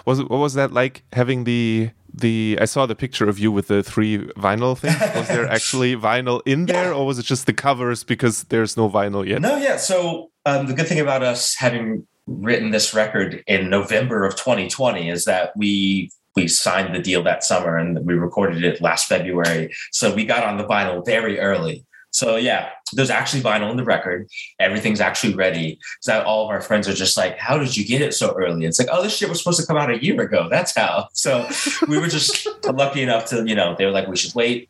Was 0.05 0.19
it 0.19 0.29
what 0.29 0.37
was 0.37 0.53
that 0.53 0.71
like 0.71 1.01
having 1.11 1.45
the 1.45 1.89
the? 2.13 2.57
I 2.61 2.65
saw 2.65 2.85
the 2.85 2.95
picture 2.95 3.27
of 3.29 3.39
you 3.39 3.51
with 3.51 3.67
the 3.67 3.83
three 3.83 4.17
vinyl 4.19 4.77
things. 4.77 4.99
Was 5.15 5.27
there 5.27 5.47
actually 5.57 5.95
vinyl 5.95 6.41
in 6.45 6.65
there, 6.65 6.91
Yeah. 6.91 6.93
or 6.93 7.05
was 7.05 7.19
it 7.19 7.23
just 7.25 7.45
the 7.45 7.53
covers 7.53 8.03
because 8.03 8.43
there's 8.45 8.75
no 8.77 8.89
vinyl 8.89 9.27
yet? 9.27 9.41
No, 9.41 9.57
yeah. 9.57 9.77
So 9.77 10.31
um, 10.45 10.67
the 10.67 10.73
good 10.73 10.87
thing 10.87 10.99
about 10.99 11.23
us 11.23 11.55
having 11.55 12.07
written 12.27 12.71
this 12.71 12.93
record 12.93 13.43
in 13.47 13.69
November 13.69 14.23
of 14.25 14.35
2020 14.35 15.09
is 15.09 15.25
that 15.25 15.51
we 15.57 16.11
we 16.35 16.47
signed 16.47 16.95
the 16.95 17.01
deal 17.01 17.21
that 17.23 17.43
summer 17.43 17.77
and 17.77 18.05
we 18.05 18.13
recorded 18.13 18.63
it 18.63 18.79
last 18.81 19.07
February. 19.07 19.69
So 19.91 20.13
we 20.13 20.23
got 20.23 20.43
on 20.45 20.57
the 20.57 20.63
vinyl 20.63 21.05
very 21.05 21.39
early. 21.39 21.85
So 22.21 22.35
yeah, 22.35 22.69
there's 22.93 23.09
actually 23.09 23.41
vinyl 23.41 23.71
in 23.71 23.77
the 23.77 23.83
record. 23.83 24.29
Everything's 24.59 25.01
actually 25.01 25.33
ready. 25.33 25.79
So 26.01 26.21
all 26.21 26.43
of 26.45 26.51
our 26.51 26.61
friends 26.61 26.87
are 26.87 26.93
just 26.93 27.17
like, 27.17 27.39
"How 27.39 27.57
did 27.57 27.75
you 27.75 27.83
get 27.83 27.99
it 27.99 28.13
so 28.13 28.35
early?" 28.37 28.63
It's 28.63 28.77
like, 28.77 28.89
"Oh, 28.91 29.01
this 29.01 29.17
shit 29.17 29.27
was 29.27 29.39
supposed 29.39 29.59
to 29.59 29.65
come 29.65 29.75
out 29.75 29.89
a 29.89 30.03
year 30.03 30.21
ago. 30.21 30.47
That's 30.47 30.75
how." 30.75 31.07
So 31.13 31.49
we 31.87 31.97
were 31.97 32.07
just 32.07 32.47
lucky 32.63 33.01
enough 33.01 33.25
to, 33.29 33.43
you 33.47 33.55
know, 33.55 33.73
they 33.75 33.85
were 33.87 33.91
like, 33.91 34.07
"We 34.07 34.15
should 34.15 34.35
wait." 34.35 34.69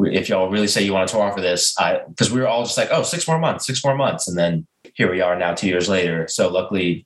if 0.00 0.28
y'all 0.28 0.48
really 0.48 0.68
say 0.68 0.80
you 0.80 0.92
want 0.94 1.08
to 1.08 1.12
tour 1.12 1.30
for 1.32 1.42
this, 1.42 1.74
I 1.78 2.00
because 2.08 2.30
we 2.30 2.40
were 2.40 2.48
all 2.48 2.64
just 2.64 2.78
like, 2.78 2.88
oh, 2.90 3.02
six 3.02 3.28
more 3.28 3.38
months, 3.38 3.66
six 3.66 3.84
more 3.84 3.96
months, 3.96 4.26
and 4.26 4.38
then 4.38 4.66
here 4.94 5.10
we 5.10 5.20
are 5.20 5.36
now, 5.36 5.52
two 5.52 5.66
years 5.66 5.90
later. 5.90 6.26
So 6.28 6.48
luckily, 6.48 7.04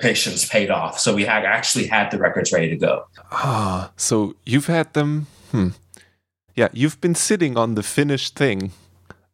patience 0.00 0.48
paid 0.48 0.70
off. 0.70 0.98
So 0.98 1.14
we 1.14 1.26
had 1.26 1.44
actually 1.44 1.86
had 1.86 2.10
the 2.10 2.18
records 2.18 2.52
ready 2.52 2.70
to 2.70 2.76
go. 2.76 3.04
Ah, 3.30 3.92
so 3.96 4.34
you've 4.44 4.66
had 4.66 4.94
them. 4.94 5.28
Hmm. 5.52 5.68
Yeah, 6.56 6.70
you've 6.72 7.00
been 7.00 7.14
sitting 7.14 7.56
on 7.56 7.76
the 7.76 7.84
finished 7.84 8.34
thing 8.34 8.72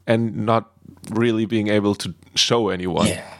and 0.07 0.45
not 0.47 0.73
really 1.11 1.47
being 1.47 1.69
able 1.69 1.95
to 1.97 2.15
show 2.35 2.69
anyone. 2.69 3.07
Yeah, 3.07 3.35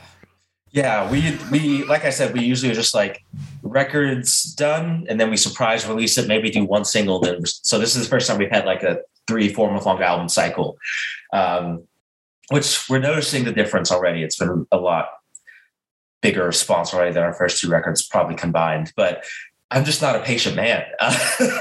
yeah. 0.71 1.11
We 1.11 1.39
we 1.51 1.85
like 1.85 2.05
I 2.05 2.11
said, 2.11 2.33
we 2.35 2.45
usually 2.45 2.71
are 2.71 2.75
just 2.75 2.95
like 2.95 3.25
records 3.63 4.43
done, 4.55 5.07
and 5.09 5.21
then 5.21 5.31
we 5.31 5.37
surprise 5.37 5.87
release 5.87 6.19
it. 6.19 6.29
Maybe 6.29 6.51
do 6.51 6.65
one 6.65 6.85
single. 6.85 7.21
Then 7.21 7.45
so 7.47 7.79
this 7.79 7.97
is 7.97 8.05
the 8.05 8.11
first 8.11 8.29
time 8.29 8.39
we've 8.39 8.51
had 8.51 8.65
like 8.65 8.83
a 8.83 8.99
three 9.27 9.53
four 9.53 9.71
month 9.71 9.87
long 9.87 10.03
album 10.03 10.29
cycle. 10.29 10.77
Um, 11.33 11.85
which 12.51 12.89
we're 12.91 12.99
noticing 12.99 13.45
the 13.45 13.53
difference 13.53 13.91
already. 13.91 14.23
It's 14.23 14.37
been 14.37 14.67
a 14.71 14.77
lot 14.77 15.09
bigger 16.21 16.45
response 16.45 16.93
already 16.95 17.13
than 17.13 17.23
our 17.23 17.33
first 17.33 17.61
two 17.61 17.69
records 17.69 18.07
probably 18.07 18.37
combined. 18.37 18.93
But 18.97 19.25
I'm 19.73 19.85
just 19.85 20.03
not 20.03 20.17
a 20.17 20.21
patient 20.21 20.57
man. 20.57 20.85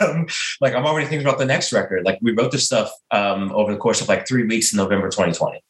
Um, 0.01 0.27
like 0.59 0.73
I'm 0.73 0.85
already 0.85 1.07
thinking 1.07 1.27
about 1.27 1.37
the 1.39 1.45
next 1.45 1.71
record. 1.71 2.03
Like 2.05 2.19
we 2.21 2.31
wrote 2.31 2.51
this 2.51 2.65
stuff 2.65 2.91
um, 3.11 3.51
over 3.53 3.71
the 3.71 3.77
course 3.77 4.01
of 4.01 4.07
like 4.07 4.27
three 4.27 4.45
weeks 4.45 4.73
in 4.73 4.77
November 4.77 5.09
2020. 5.09 5.63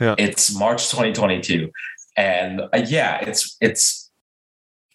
Yeah. 0.00 0.14
It's 0.18 0.56
March 0.56 0.90
2022, 0.90 1.70
and 2.16 2.60
uh, 2.60 2.84
yeah, 2.86 3.18
it's 3.24 3.56
it's 3.60 4.10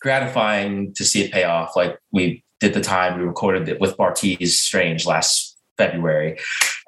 gratifying 0.02 0.94
to 0.96 1.06
see 1.06 1.24
it 1.24 1.32
pay 1.32 1.44
off. 1.44 1.76
Like 1.76 1.98
we 2.12 2.44
did 2.60 2.74
the 2.74 2.82
time 2.82 3.18
we 3.18 3.26
recorded 3.26 3.70
it 3.70 3.80
with 3.80 3.98
Bartees 3.98 4.50
Strange 4.50 5.06
last 5.06 5.58
February, 5.78 6.38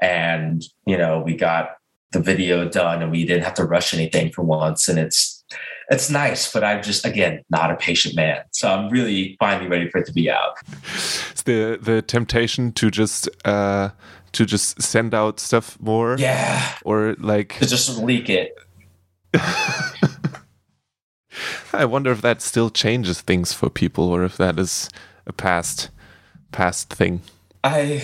and 0.01 0.63
you 0.85 0.97
know 0.97 1.19
we 1.19 1.35
got 1.35 1.71
the 2.11 2.19
video 2.19 2.67
done, 2.67 3.01
and 3.01 3.11
we 3.11 3.25
didn't 3.25 3.43
have 3.43 3.55
to 3.55 3.65
rush 3.65 3.93
anything 3.93 4.31
for 4.31 4.41
once, 4.41 4.87
and 4.87 4.99
it's 4.99 5.40
it's 5.91 6.09
nice. 6.09 6.51
But 6.51 6.63
I'm 6.63 6.81
just 6.81 7.05
again 7.05 7.43
not 7.49 7.69
a 7.69 7.75
patient 7.75 8.15
man, 8.15 8.41
so 8.51 8.71
I'm 8.71 8.89
really 8.89 9.35
finally 9.39 9.67
ready 9.67 9.89
for 9.89 9.99
it 9.99 10.07
to 10.07 10.13
be 10.13 10.29
out. 10.31 10.55
It's 11.31 11.43
the 11.43 11.77
the 11.79 12.01
temptation 12.01 12.71
to 12.73 12.89
just 12.89 13.29
uh 13.45 13.89
to 14.31 14.45
just 14.45 14.81
send 14.81 15.13
out 15.13 15.39
stuff 15.39 15.77
more 15.79 16.15
Yeah, 16.17 16.75
or 16.83 17.15
like 17.19 17.59
to 17.59 17.67
just 17.67 17.97
leak 17.99 18.29
it. 18.29 18.55
I 21.73 21.85
wonder 21.85 22.11
if 22.11 22.21
that 22.21 22.41
still 22.41 22.69
changes 22.69 23.21
things 23.21 23.53
for 23.53 23.69
people 23.69 24.09
or 24.09 24.23
if 24.23 24.35
that 24.37 24.59
is 24.59 24.89
a 25.25 25.33
past 25.33 25.89
past 26.51 26.93
thing. 26.93 27.21
I 27.63 28.03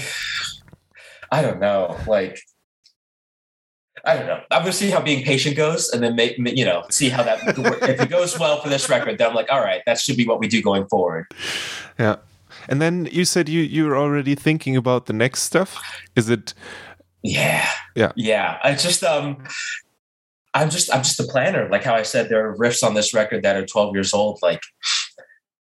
I 1.31 1.41
don't 1.41 1.59
know. 1.59 1.97
Like 2.07 2.39
I 4.07 4.15
don't 4.15 4.25
know. 4.25 4.41
I'm 4.51 4.61
gonna 4.61 4.71
see 4.71 4.89
how 4.89 5.01
being 5.01 5.23
patient 5.23 5.57
goes, 5.57 5.89
and 5.89 6.01
then 6.01 6.15
make 6.15 6.37
you 6.37 6.65
know 6.65 6.83
see 6.89 7.09
how 7.09 7.23
that 7.23 7.39
if 7.47 8.01
it 8.01 8.09
goes 8.09 8.39
well 8.39 8.61
for 8.61 8.69
this 8.69 8.89
record. 8.89 9.17
Then 9.17 9.29
I'm 9.29 9.35
like, 9.35 9.51
all 9.51 9.59
right, 9.59 9.81
that 9.85 9.99
should 9.99 10.15
be 10.17 10.25
what 10.25 10.39
we 10.39 10.47
do 10.47 10.61
going 10.61 10.87
forward. 10.87 11.25
Yeah. 11.99 12.15
And 12.69 12.81
then 12.81 13.07
you 13.11 13.25
said 13.25 13.49
you 13.49 13.61
you're 13.61 13.97
already 13.97 14.33
thinking 14.35 14.75
about 14.77 15.05
the 15.05 15.13
next 15.13 15.41
stuff. 15.43 15.77
Is 16.15 16.29
it 16.29 16.53
Yeah, 17.23 17.67
Yeah. 17.95 18.11
yeah. 18.15 18.59
I 18.63 18.75
just 18.75 19.03
um, 19.03 19.43
I'm 20.53 20.69
just 20.69 20.93
I'm 20.93 21.03
just 21.03 21.19
a 21.19 21.23
planner. 21.23 21.69
Like 21.69 21.83
how 21.83 21.95
I 21.95 22.03
said, 22.03 22.29
there 22.29 22.47
are 22.49 22.55
riffs 22.57 22.83
on 22.83 22.93
this 22.93 23.13
record 23.13 23.43
that 23.43 23.55
are 23.55 23.65
12 23.65 23.93
years 23.93 24.13
old. 24.13 24.39
Like 24.41 24.61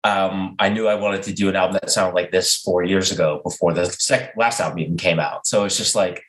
um, 0.03 0.55
I 0.59 0.69
knew 0.69 0.87
I 0.87 0.95
wanted 0.95 1.23
to 1.23 1.33
do 1.33 1.49
an 1.49 1.55
album 1.55 1.77
that 1.81 1.91
sounded 1.91 2.15
like 2.15 2.31
this 2.31 2.55
four 2.55 2.83
years 2.83 3.11
ago 3.11 3.41
before 3.43 3.73
the 3.73 3.85
sec- 3.91 4.33
last 4.37 4.59
album 4.61 4.79
even 4.79 4.97
came 4.97 5.19
out. 5.19 5.45
So 5.45 5.65
it's 5.65 5.77
just 5.77 5.95
like 5.95 6.23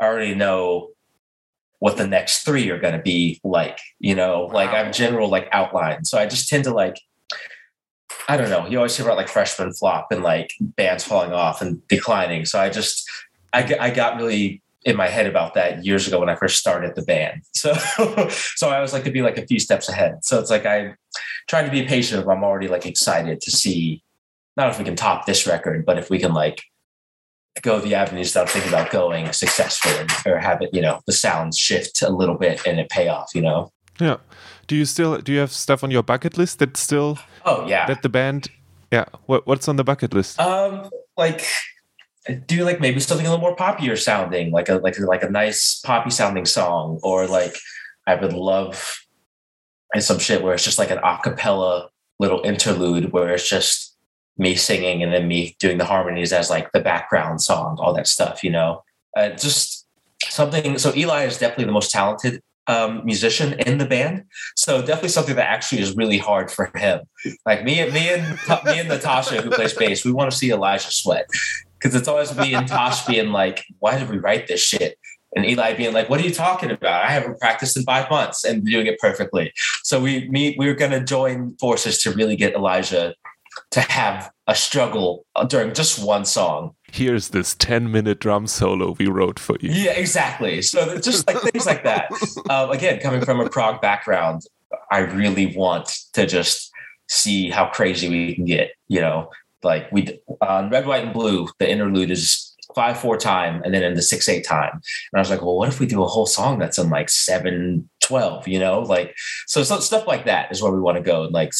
I 0.00 0.04
already 0.06 0.34
know 0.34 0.90
what 1.80 1.96
the 1.96 2.06
next 2.06 2.44
three 2.44 2.68
are 2.70 2.78
going 2.78 2.96
to 2.96 3.02
be 3.02 3.40
like. 3.44 3.78
You 3.98 4.14
know, 4.14 4.46
wow. 4.46 4.54
like 4.54 4.70
I'm 4.70 4.92
general 4.92 5.28
like 5.28 5.48
outline. 5.52 6.04
So 6.04 6.18
I 6.18 6.26
just 6.26 6.48
tend 6.48 6.64
to 6.64 6.72
like 6.72 6.96
I 8.28 8.36
don't 8.36 8.50
know. 8.50 8.66
You 8.66 8.76
always 8.76 8.94
hear 8.96 9.06
about 9.06 9.16
like 9.16 9.28
freshman 9.28 9.72
flop 9.72 10.08
and 10.12 10.22
like 10.22 10.52
bands 10.60 11.02
falling 11.02 11.32
off 11.32 11.62
and 11.62 11.86
declining. 11.88 12.44
So 12.44 12.60
I 12.60 12.68
just, 12.68 13.08
I, 13.54 13.74
I 13.80 13.90
got 13.90 14.18
really 14.18 14.60
in 14.84 14.96
my 14.96 15.08
head 15.08 15.26
about 15.26 15.54
that 15.54 15.84
years 15.84 16.06
ago 16.06 16.20
when 16.20 16.28
I 16.28 16.34
first 16.34 16.58
started 16.58 16.94
the 16.94 17.02
band. 17.02 17.42
So, 17.54 17.72
so 18.30 18.68
I 18.68 18.76
always 18.76 18.92
like 18.92 19.04
to 19.04 19.10
be 19.10 19.22
like 19.22 19.38
a 19.38 19.46
few 19.46 19.58
steps 19.58 19.88
ahead. 19.88 20.24
So 20.24 20.38
it's 20.38 20.50
like 20.50 20.64
i'm 20.64 20.94
trying 21.48 21.64
to 21.64 21.70
be 21.70 21.82
patient. 21.84 22.22
If 22.22 22.28
I'm 22.28 22.44
already 22.44 22.68
like 22.68 22.86
excited 22.86 23.40
to 23.40 23.50
see, 23.50 24.02
not 24.56 24.70
if 24.70 24.78
we 24.78 24.84
can 24.84 24.94
top 24.94 25.26
this 25.26 25.46
record, 25.46 25.84
but 25.84 25.98
if 25.98 26.08
we 26.08 26.18
can 26.18 26.34
like 26.34 26.62
go 27.62 27.80
the 27.80 27.94
avenues 27.94 28.32
that 28.32 28.42
I'm 28.42 28.46
thinking 28.46 28.72
about 28.72 28.90
going 28.90 29.32
successfully 29.32 30.06
or 30.26 30.38
have 30.38 30.62
it, 30.62 30.70
you 30.72 30.80
know, 30.80 31.00
the 31.06 31.12
sounds 31.12 31.58
shift 31.58 32.02
a 32.02 32.10
little 32.10 32.36
bit 32.36 32.66
and 32.66 32.78
it 32.78 32.88
pay 32.88 33.08
off, 33.08 33.34
you 33.34 33.42
know? 33.42 33.72
Yeah. 34.00 34.16
Do 34.66 34.76
you 34.76 34.84
still 34.84 35.18
do 35.18 35.32
you 35.32 35.38
have 35.38 35.52
stuff 35.52 35.82
on 35.82 35.90
your 35.90 36.02
bucket 36.02 36.36
list 36.36 36.58
that 36.58 36.76
still 36.76 37.18
Oh 37.44 37.66
yeah. 37.66 37.86
That 37.86 38.02
the 38.02 38.08
band 38.08 38.48
yeah. 38.92 39.06
What 39.26 39.46
what's 39.46 39.68
on 39.68 39.76
the 39.76 39.84
bucket 39.84 40.14
list? 40.14 40.38
Um 40.40 40.90
like 41.16 41.44
do 42.46 42.64
like 42.64 42.80
maybe 42.80 43.00
something 43.00 43.26
a 43.26 43.30
little 43.30 43.40
more 43.40 43.56
poppier 43.56 43.98
sounding, 43.98 44.52
like 44.52 44.68
a 44.68 44.74
like 44.76 44.98
a, 44.98 45.02
like 45.02 45.22
a 45.22 45.30
nice 45.30 45.80
poppy 45.80 46.10
sounding 46.10 46.44
song, 46.44 47.00
or 47.02 47.26
like 47.26 47.56
I 48.06 48.14
would 48.14 48.32
love 48.32 48.98
and 49.94 50.02
some 50.02 50.18
shit 50.18 50.42
where 50.42 50.54
it's 50.54 50.64
just 50.64 50.78
like 50.78 50.90
an 50.90 50.98
acapella 50.98 51.88
little 52.18 52.42
interlude 52.44 53.12
where 53.12 53.32
it's 53.32 53.48
just 53.48 53.87
me 54.38 54.54
singing 54.54 55.02
and 55.02 55.12
then 55.12 55.26
me 55.28 55.56
doing 55.58 55.78
the 55.78 55.84
harmonies 55.84 56.32
as 56.32 56.48
like 56.48 56.70
the 56.72 56.80
background 56.80 57.42
song, 57.42 57.76
all 57.80 57.92
that 57.92 58.06
stuff, 58.06 58.42
you 58.42 58.50
know. 58.50 58.82
Uh, 59.16 59.30
just 59.30 59.86
something. 60.28 60.78
So 60.78 60.94
Eli 60.94 61.24
is 61.24 61.38
definitely 61.38 61.64
the 61.66 61.72
most 61.72 61.90
talented 61.90 62.40
um, 62.68 63.04
musician 63.04 63.54
in 63.60 63.78
the 63.78 63.86
band. 63.86 64.24
So 64.54 64.80
definitely 64.80 65.08
something 65.08 65.36
that 65.36 65.48
actually 65.48 65.80
is 65.80 65.96
really 65.96 66.18
hard 66.18 66.50
for 66.50 66.70
him. 66.76 67.00
Like 67.44 67.64
me 67.64 67.80
and 67.80 67.92
me 67.92 68.10
and 68.10 68.38
me 68.64 68.78
and 68.78 68.88
Natasha 68.88 69.40
who 69.40 69.50
plays 69.50 69.72
bass, 69.72 70.04
we 70.04 70.12
want 70.12 70.30
to 70.30 70.36
see 70.36 70.50
Elijah 70.50 70.90
sweat 70.90 71.26
because 71.78 71.94
it's 71.94 72.08
always 72.08 72.36
me 72.36 72.54
and 72.54 72.68
Tosh 72.68 73.06
being 73.06 73.30
like, 73.30 73.64
"Why 73.78 73.98
did 73.98 74.10
we 74.10 74.18
write 74.18 74.46
this 74.46 74.60
shit?" 74.60 74.98
And 75.34 75.46
Eli 75.46 75.74
being 75.74 75.94
like, 75.94 76.10
"What 76.10 76.20
are 76.20 76.24
you 76.24 76.34
talking 76.34 76.70
about? 76.70 77.04
I 77.04 77.10
haven't 77.10 77.40
practiced 77.40 77.76
in 77.76 77.84
five 77.84 78.10
months 78.10 78.44
and 78.44 78.64
doing 78.64 78.86
it 78.86 78.98
perfectly." 78.98 79.52
So 79.82 80.00
we 80.00 80.28
meet. 80.28 80.58
We 80.58 80.66
were 80.66 80.74
going 80.74 80.92
to 80.92 81.00
join 81.00 81.56
forces 81.56 82.02
to 82.02 82.12
really 82.12 82.36
get 82.36 82.54
Elijah 82.54 83.14
to 83.70 83.80
have 83.80 84.30
a 84.46 84.54
struggle 84.54 85.26
during 85.48 85.74
just 85.74 86.02
one 86.02 86.24
song. 86.24 86.74
Here's 86.90 87.28
this 87.28 87.54
10 87.54 87.92
minute 87.92 88.18
drum 88.18 88.46
solo 88.46 88.92
we 88.98 89.06
wrote 89.06 89.38
for 89.38 89.56
you. 89.60 89.70
Yeah, 89.70 89.92
exactly. 89.92 90.62
So 90.62 90.98
just 90.98 91.26
like 91.26 91.38
things 91.40 91.66
like 91.66 91.84
that. 91.84 92.10
Um, 92.50 92.70
again, 92.70 92.98
coming 93.00 93.22
from 93.22 93.40
a 93.40 93.50
prog 93.50 93.82
background, 93.82 94.42
I 94.90 95.00
really 95.00 95.54
want 95.54 95.98
to 96.14 96.26
just 96.26 96.70
see 97.08 97.50
how 97.50 97.66
crazy 97.66 98.08
we 98.08 98.34
can 98.34 98.46
get. 98.46 98.70
You 98.86 99.00
know, 99.00 99.30
like 99.62 99.90
we 99.92 100.18
on 100.40 100.70
Red, 100.70 100.86
White, 100.86 101.04
and 101.04 101.12
Blue, 101.12 101.48
the 101.58 101.70
interlude 101.70 102.10
is 102.10 102.56
five 102.74 102.98
four 102.98 103.16
time 103.16 103.62
and 103.64 103.74
then 103.74 103.82
in 103.82 103.94
the 103.94 104.02
six 104.02 104.28
eight 104.28 104.44
time 104.44 104.72
and 104.72 105.16
i 105.16 105.18
was 105.18 105.30
like 105.30 105.40
well 105.40 105.56
what 105.56 105.68
if 105.68 105.80
we 105.80 105.86
do 105.86 106.02
a 106.02 106.06
whole 106.06 106.26
song 106.26 106.58
that's 106.58 106.78
in 106.78 106.90
like 106.90 107.08
seven 107.08 107.88
twelve 108.00 108.46
you 108.46 108.58
know 108.58 108.80
like 108.80 109.16
so, 109.46 109.62
so 109.62 109.80
stuff 109.80 110.06
like 110.06 110.26
that 110.26 110.52
is 110.52 110.62
where 110.62 110.70
we 110.70 110.78
want 110.78 110.96
to 110.96 111.02
go 111.02 111.24
and 111.24 111.32
like 111.32 111.50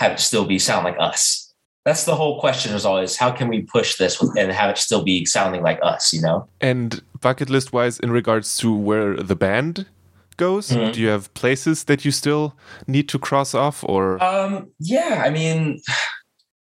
have 0.00 0.12
it 0.12 0.20
still 0.20 0.46
be 0.46 0.58
sound 0.58 0.84
like 0.84 0.96
us. 0.98 1.52
That's 1.84 2.04
the 2.04 2.16
whole 2.16 2.40
question 2.40 2.74
is 2.74 2.84
always 2.84 3.16
how 3.16 3.30
can 3.30 3.48
we 3.48 3.62
push 3.62 3.96
this 3.96 4.20
and 4.36 4.50
have 4.50 4.70
it 4.70 4.78
still 4.78 5.02
be 5.02 5.24
sounding 5.24 5.62
like 5.62 5.78
us 5.82 6.12
you 6.12 6.20
know? 6.20 6.48
And 6.60 7.02
bucket 7.20 7.48
list 7.48 7.72
wise 7.72 8.00
in 8.00 8.10
regards 8.10 8.56
to 8.58 8.74
where 8.74 9.16
the 9.16 9.36
band 9.36 9.86
goes 10.36 10.70
mm-hmm. 10.70 10.92
do 10.92 11.00
you 11.00 11.08
have 11.08 11.32
places 11.34 11.84
that 11.84 12.02
you 12.02 12.10
still 12.10 12.54
need 12.86 13.08
to 13.10 13.18
cross 13.18 13.54
off 13.54 13.84
or? 13.84 14.22
Um 14.22 14.70
yeah 14.78 15.22
i 15.24 15.30
mean 15.30 15.80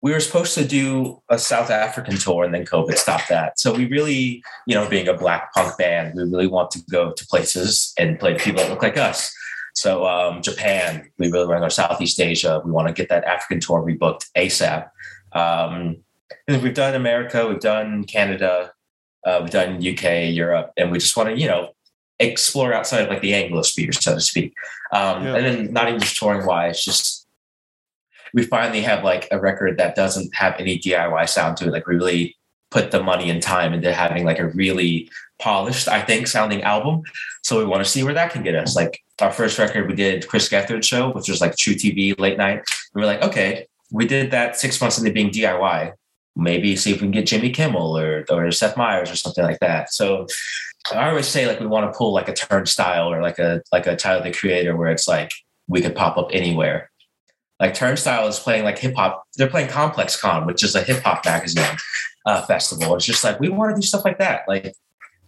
we 0.02 0.12
were 0.12 0.20
supposed 0.20 0.54
to 0.56 0.66
do 0.66 1.22
a 1.30 1.40
south 1.40 1.70
african 1.70 2.18
tour 2.18 2.44
and 2.44 2.54
then 2.54 2.66
covid 2.66 2.98
stopped 2.98 3.30
that. 3.30 3.60
So 3.60 3.74
we 3.74 3.88
really 3.88 4.44
you 4.68 4.76
know 4.76 4.88
being 4.90 5.08
a 5.08 5.14
black 5.14 5.54
punk 5.54 5.78
band 5.78 6.16
we 6.16 6.24
really 6.24 6.48
want 6.48 6.72
to 6.72 6.80
go 6.92 7.14
to 7.14 7.28
places 7.28 7.94
and 7.98 8.20
play 8.20 8.38
people 8.38 8.62
that 8.62 8.70
look 8.70 8.84
like 8.84 8.98
us 8.98 9.34
so 9.74 10.06
um, 10.06 10.42
Japan, 10.42 11.10
we 11.18 11.32
really 11.32 11.48
want 11.48 11.58
to 11.58 11.62
go 11.62 11.68
to 11.68 11.74
Southeast 11.74 12.20
Asia. 12.20 12.62
We 12.64 12.72
want 12.72 12.88
to 12.88 12.94
get 12.94 13.10
that 13.10 13.24
African 13.26 13.60
tour 13.60 13.82
rebooked 13.84 14.30
ASAP. 14.38 14.90
Um, 15.34 15.98
we've 16.48 16.74
done 16.74 16.96
America, 16.96 17.48
we've 17.48 17.60
done 17.60 18.04
Canada, 18.04 18.72
uh, 19.26 19.40
we've 19.42 19.50
done 19.50 19.86
UK, 19.86 20.34
Europe, 20.34 20.72
and 20.78 20.92
we 20.92 21.00
just 21.00 21.18
want 21.18 21.30
to, 21.30 21.40
you 21.40 21.48
know, 21.48 21.72
explore 22.20 22.74
outside 22.74 23.02
of 23.02 23.10
like 23.10 23.22
the 23.22 23.34
Anglo 23.34 23.62
Anglosphere, 23.62 24.02
so 24.02 24.16
to 24.16 24.22
speak. 24.22 24.54
Um, 24.92 25.26
yeah. 25.26 25.36
And 25.36 25.46
then 25.46 25.74
not 25.74 25.88
even 25.88 26.00
just 26.00 26.18
touring 26.18 26.46
wise, 26.46 26.84
just 26.84 27.28
we 28.34 28.44
finally 28.44 28.82
have 28.82 29.04
like 29.04 29.28
a 29.32 29.40
record 29.40 29.78
that 29.78 29.96
doesn't 29.96 30.36
have 30.36 30.56
any 30.60 30.78
DIY 30.78 31.30
sound 31.30 31.58
to 31.58 31.68
it. 31.68 31.72
Like 31.72 31.88
we 31.88 31.96
really 31.96 32.36
put 32.74 32.90
the 32.90 33.04
money 33.04 33.30
and 33.30 33.42
time 33.42 33.72
into 33.72 33.94
having 33.94 34.26
like 34.26 34.40
a 34.40 34.48
really 34.48 35.08
polished, 35.40 35.88
I 35.88 36.02
think, 36.02 36.26
sounding 36.26 36.64
album. 36.64 37.04
So 37.44 37.60
we 37.60 37.66
want 37.66 37.86
to 37.86 37.90
see 37.90 38.04
where 38.04 38.16
that 38.16 38.32
can 38.32 38.42
get 38.42 38.56
us. 38.56 38.76
Like 38.76 39.00
our 39.22 39.32
first 39.32 39.60
record, 39.60 39.88
we 39.88 39.94
did 39.94 40.28
Chris 40.28 40.50
Gethard 40.50 40.84
show, 40.84 41.12
which 41.12 41.30
was 41.30 41.40
like 41.40 41.52
truTV 41.52 42.20
late 42.20 42.38
night. 42.38 42.64
We 42.96 43.02
were 43.02 43.06
like, 43.06 43.22
okay, 43.22 43.68
we 43.92 44.08
did 44.08 44.32
that 44.32 44.58
six 44.58 44.82
months 44.82 44.98
into 44.98 45.14
being 45.14 45.30
DIY. 45.30 45.94
Maybe 46.36 46.76
see 46.76 46.90
if 46.90 46.96
we 46.96 47.02
can 47.02 47.12
get 47.12 47.28
Jimmy 47.28 47.52
Kimmel 47.52 47.96
or 47.96 48.26
or 48.32 48.50
Seth 48.52 48.76
Meyers 48.76 49.12
or 49.12 49.16
something 49.16 49.44
like 49.44 49.60
that. 49.60 49.94
So 49.94 50.26
I 50.92 51.10
always 51.10 51.28
say 51.28 51.46
like 51.46 51.60
we 51.60 51.68
want 51.68 51.92
to 51.92 51.96
pull 51.96 52.12
like 52.12 52.28
a 52.28 52.34
turnstile 52.34 53.14
or 53.14 53.22
like 53.22 53.38
a 53.38 53.62
like 53.72 53.86
a 53.86 53.96
Tyler 53.96 54.24
the 54.24 54.32
Creator 54.32 54.76
where 54.76 54.90
it's 54.90 55.08
like 55.08 55.30
we 55.68 55.80
could 55.80 55.96
pop 55.96 56.18
up 56.18 56.30
anywhere. 56.34 56.90
Like 57.60 57.76
Turnstile 57.76 58.28
is 58.28 58.40
playing 58.40 58.64
like 58.64 58.80
hip 58.80 58.96
hop. 58.96 59.26
They're 59.38 59.48
playing 59.48 59.70
Complex 59.70 60.20
Con, 60.20 60.48
which 60.48 60.64
is 60.64 60.74
a 60.74 60.82
hip 60.82 61.04
hop 61.04 61.24
magazine 61.24 61.78
uh, 62.26 62.42
festival. 62.44 62.96
It's 62.96 63.06
just 63.06 63.24
like 63.24 63.40
we 63.40 63.50
want 63.50 63.76
to 63.76 63.82
do 63.82 63.86
stuff 63.86 64.06
like 64.06 64.20
that. 64.20 64.42
Like 64.48 64.74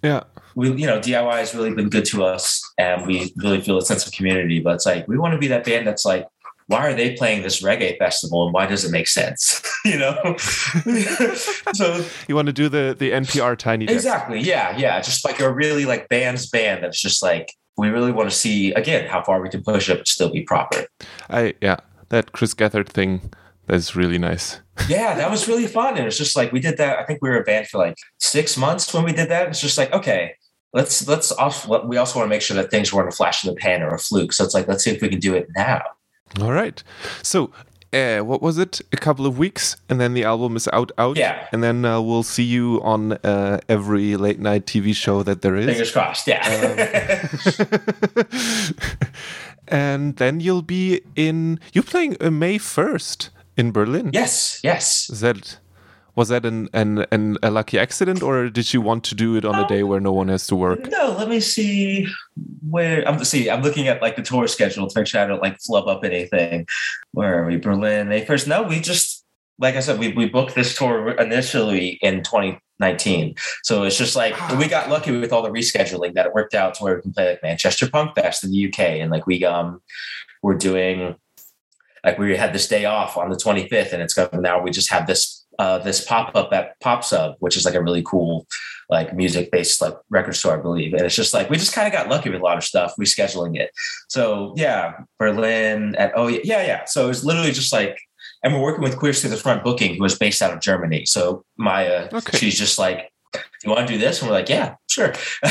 yeah. 0.05 0.23
We, 0.55 0.71
you 0.71 0.85
know, 0.85 0.99
DIY 0.99 1.33
has 1.33 1.55
really 1.55 1.73
been 1.73 1.89
good 1.89 2.05
to 2.05 2.23
us 2.23 2.61
and 2.77 3.05
we 3.05 3.33
really 3.37 3.59
feel 3.59 3.77
a 3.77 3.81
sense 3.81 4.05
of 4.05 4.13
community. 4.13 4.59
But 4.59 4.75
it's 4.75 4.85
like, 4.85 5.07
we 5.07 5.17
want 5.17 5.33
to 5.33 5.37
be 5.37 5.47
that 5.47 5.65
band 5.65 5.87
that's 5.87 6.05
like, 6.05 6.27
why 6.67 6.87
are 6.87 6.93
they 6.93 7.15
playing 7.15 7.43
this 7.43 7.61
reggae 7.61 7.97
festival 7.97 8.45
and 8.45 8.53
why 8.53 8.65
does 8.65 8.85
it 8.85 8.91
make 8.91 9.07
sense? 9.07 9.61
you 9.85 9.97
know? 9.97 10.35
so 11.73 12.05
you 12.27 12.35
want 12.35 12.47
to 12.47 12.53
do 12.53 12.69
the 12.69 12.95
the 12.97 13.11
NPR 13.11 13.57
tiny 13.57 13.85
desk. 13.85 13.95
Exactly. 13.95 14.39
Yeah. 14.39 14.77
Yeah. 14.77 15.01
Just 15.01 15.25
like 15.25 15.39
a 15.39 15.51
really 15.51 15.85
like 15.85 16.07
band's 16.09 16.49
band 16.49 16.83
that's 16.83 17.01
just 17.01 17.21
like, 17.21 17.51
we 17.77 17.89
really 17.89 18.11
want 18.11 18.29
to 18.29 18.35
see 18.35 18.71
again 18.73 19.07
how 19.07 19.21
far 19.21 19.41
we 19.41 19.49
can 19.49 19.61
push 19.63 19.89
it 19.89 19.97
but 19.97 20.07
still 20.07 20.31
be 20.31 20.43
proper. 20.43 20.85
I 21.29 21.55
yeah, 21.61 21.77
that 22.09 22.31
Chris 22.31 22.53
Gethard 22.53 22.87
thing 22.87 23.33
that's 23.67 23.95
really 23.95 24.17
nice. 24.17 24.61
yeah, 24.89 25.15
that 25.15 25.29
was 25.31 25.47
really 25.47 25.67
fun. 25.67 25.97
And 25.97 26.05
it's 26.05 26.17
just 26.17 26.35
like 26.35 26.51
we 26.51 26.59
did 26.59 26.77
that. 26.77 26.99
I 26.99 27.03
think 27.05 27.21
we 27.21 27.29
were 27.29 27.39
a 27.39 27.43
band 27.43 27.67
for 27.67 27.77
like 27.77 27.95
six 28.19 28.57
months 28.57 28.93
when 28.93 29.03
we 29.03 29.13
did 29.13 29.29
that. 29.29 29.49
It's 29.49 29.61
just 29.61 29.77
like, 29.77 29.91
okay, 29.93 30.35
let's 30.73 31.07
let's 31.07 31.31
also 31.31 31.85
we 31.85 31.97
also 31.97 32.19
want 32.19 32.27
to 32.27 32.29
make 32.29 32.41
sure 32.41 32.55
that 32.55 32.69
things 32.71 32.93
weren't 32.93 33.09
a 33.09 33.15
flash 33.15 33.45
in 33.45 33.53
the 33.53 33.59
pan 33.59 33.81
or 33.81 33.93
a 33.93 33.99
fluke. 33.99 34.33
So 34.33 34.43
it's 34.43 34.53
like, 34.53 34.67
let's 34.67 34.83
see 34.83 34.91
if 34.91 35.01
we 35.01 35.09
can 35.09 35.19
do 35.19 35.33
it 35.33 35.47
now. 35.55 35.81
All 36.41 36.51
right. 36.51 36.83
So 37.23 37.51
uh, 37.93 38.19
what 38.19 38.41
was 38.41 38.57
it? 38.57 38.81
A 38.91 38.97
couple 38.97 39.25
of 39.25 39.37
weeks, 39.37 39.77
and 39.89 40.01
then 40.01 40.13
the 40.13 40.25
album 40.25 40.57
is 40.57 40.67
out. 40.73 40.91
Out. 40.97 41.15
Yeah. 41.15 41.47
And 41.53 41.63
then 41.63 41.85
uh, 41.85 42.01
we'll 42.01 42.23
see 42.23 42.43
you 42.43 42.81
on 42.83 43.13
uh, 43.13 43.61
every 43.69 44.17
late 44.17 44.39
night 44.39 44.65
TV 44.65 44.93
show 44.93 45.23
that 45.23 45.41
there 45.41 45.55
is. 45.55 45.65
Fingers 45.65 45.91
crossed. 45.91 46.27
Yeah. 46.27 46.43
Um, 48.27 48.67
and 49.69 50.17
then 50.17 50.41
you'll 50.41 50.61
be 50.61 51.01
in. 51.15 51.59
You're 51.71 51.85
playing 51.85 52.17
uh, 52.19 52.31
May 52.31 52.57
first 52.57 53.29
in 53.57 53.71
Berlin. 53.71 54.11
Yes, 54.13 54.59
yes. 54.63 55.09
Is 55.09 55.21
that 55.21 55.59
was 56.15 56.29
that 56.29 56.45
an, 56.45 56.69
an, 56.71 57.05
an 57.11 57.37
a 57.43 57.51
lucky 57.51 57.77
accident, 57.77 58.23
or 58.23 58.49
did 58.49 58.73
you 58.73 58.79
want 58.79 59.03
to 59.05 59.15
do 59.15 59.35
it 59.35 59.43
on 59.43 59.55
a 59.55 59.67
day 59.67 59.83
where 59.83 59.99
no 59.99 60.13
one 60.13 60.29
has 60.29 60.47
to 60.47 60.55
work? 60.55 60.89
No, 60.89 61.13
let 61.17 61.27
me 61.27 61.41
see 61.41 62.07
where 62.69 63.05
I'm 63.07 63.23
see. 63.25 63.49
I'm 63.49 63.61
looking 63.61 63.89
at 63.89 64.01
like 64.01 64.15
the 64.15 64.21
tour 64.21 64.47
schedule 64.47 64.87
to 64.87 64.99
make 64.99 65.07
sure 65.07 65.21
I 65.21 65.27
don't 65.27 65.41
like 65.41 65.59
flub 65.59 65.87
up 65.87 66.05
anything. 66.05 66.67
Where 67.11 67.43
are 67.43 67.45
we? 67.45 67.57
Berlin. 67.57 68.09
They 68.09 68.23
first. 68.23 68.47
No, 68.47 68.63
we 68.63 68.79
just 68.79 69.25
like 69.59 69.75
I 69.75 69.81
said, 69.81 69.99
we 69.99 70.13
we 70.13 70.29
booked 70.29 70.55
this 70.55 70.77
tour 70.77 71.11
initially 71.11 71.99
in 72.01 72.23
2019. 72.23 73.35
So 73.63 73.83
it's 73.83 73.97
just 73.97 74.15
like 74.15 74.35
we 74.57 74.67
got 74.67 74.89
lucky 74.89 75.17
with 75.17 75.33
all 75.33 75.41
the 75.41 75.49
rescheduling 75.49 76.13
that 76.13 76.27
it 76.27 76.33
worked 76.33 76.55
out 76.55 76.75
to 76.75 76.83
where 76.83 76.95
we 76.95 77.01
can 77.01 77.13
play 77.13 77.31
like 77.31 77.43
Manchester 77.43 77.89
Punk 77.89 78.15
Fest 78.15 78.45
in 78.45 78.51
the 78.51 78.67
UK, 78.69 78.79
and 78.79 79.11
like 79.11 79.27
we 79.27 79.43
um 79.43 79.81
we're 80.41 80.55
doing 80.55 81.15
like 82.05 82.19
we 82.19 82.37
had 82.37 82.53
this 82.53 82.67
day 82.67 82.85
off 82.85 83.17
on 83.17 83.29
the 83.29 83.35
25th 83.35 83.91
and 83.91 84.01
it's 84.01 84.13
going 84.13 84.29
now 84.41 84.61
we 84.61 84.69
just 84.71 84.91
have 84.91 85.07
this 85.07 85.45
uh, 85.57 85.79
this 85.79 86.03
pop 86.03 86.35
up 86.35 86.51
at 86.51 86.79
Pop 86.81 87.03
Sub, 87.03 87.35
which 87.39 87.55
is 87.55 87.65
like 87.65 87.75
a 87.75 87.81
really 87.81 88.03
cool, 88.03 88.45
like 88.89 89.15
music 89.15 89.51
based 89.51 89.81
like 89.81 89.93
record 90.09 90.35
store, 90.35 90.57
I 90.57 90.61
believe. 90.61 90.93
And 90.93 91.01
it's 91.01 91.15
just 91.15 91.33
like 91.33 91.49
we 91.49 91.57
just 91.57 91.73
kind 91.73 91.87
of 91.87 91.93
got 91.93 92.09
lucky 92.09 92.29
with 92.29 92.41
a 92.41 92.43
lot 92.43 92.57
of 92.57 92.63
stuff 92.63 92.93
rescheduling 92.99 93.57
it. 93.57 93.71
So 94.09 94.53
yeah, 94.57 94.93
Berlin 95.17 95.95
at 95.95 96.11
oh 96.15 96.27
yeah 96.27 96.65
yeah. 96.65 96.85
So 96.85 97.09
it's 97.09 97.23
literally 97.23 97.51
just 97.51 97.71
like, 97.71 97.97
and 98.43 98.53
we're 98.53 98.61
working 98.61 98.83
with 98.83 98.97
Queers 98.97 99.21
to 99.21 99.29
the 99.29 99.37
Front 99.37 99.63
Booking, 99.63 99.95
who 99.95 100.05
is 100.05 100.17
based 100.17 100.41
out 100.41 100.53
of 100.53 100.59
Germany. 100.59 101.05
So 101.05 101.43
Maya, 101.57 102.09
okay. 102.11 102.37
she's 102.37 102.57
just 102.57 102.77
like 102.77 103.11
do 103.33 103.41
you 103.65 103.71
want 103.71 103.87
to 103.87 103.93
do 103.93 103.99
this? 103.99 104.21
And 104.21 104.29
we're 104.29 104.37
like, 104.37 104.47
yeah, 104.47 104.75
sure. 104.87 105.13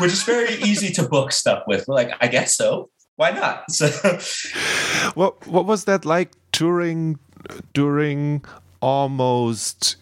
we're 0.00 0.08
just 0.08 0.26
very 0.26 0.54
easy 0.62 0.92
to 0.94 1.08
book 1.08 1.30
stuff 1.32 1.62
with. 1.66 1.86
We're 1.86 1.94
like, 1.94 2.12
I 2.20 2.26
guess 2.28 2.56
so. 2.56 2.90
Why 3.18 3.32
not? 3.32 3.64
So, 3.70 3.88
what 5.14 5.44
what 5.46 5.66
was 5.66 5.84
that 5.84 6.04
like 6.04 6.32
touring 6.52 7.18
during 7.74 8.44
almost 8.80 9.96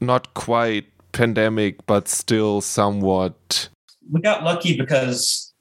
not 0.00 0.32
quite 0.34 0.86
pandemic, 1.10 1.84
but 1.86 2.06
still 2.06 2.60
somewhat? 2.60 3.68
We 4.10 4.20
got 4.20 4.44
lucky 4.44 4.78
because 4.78 5.52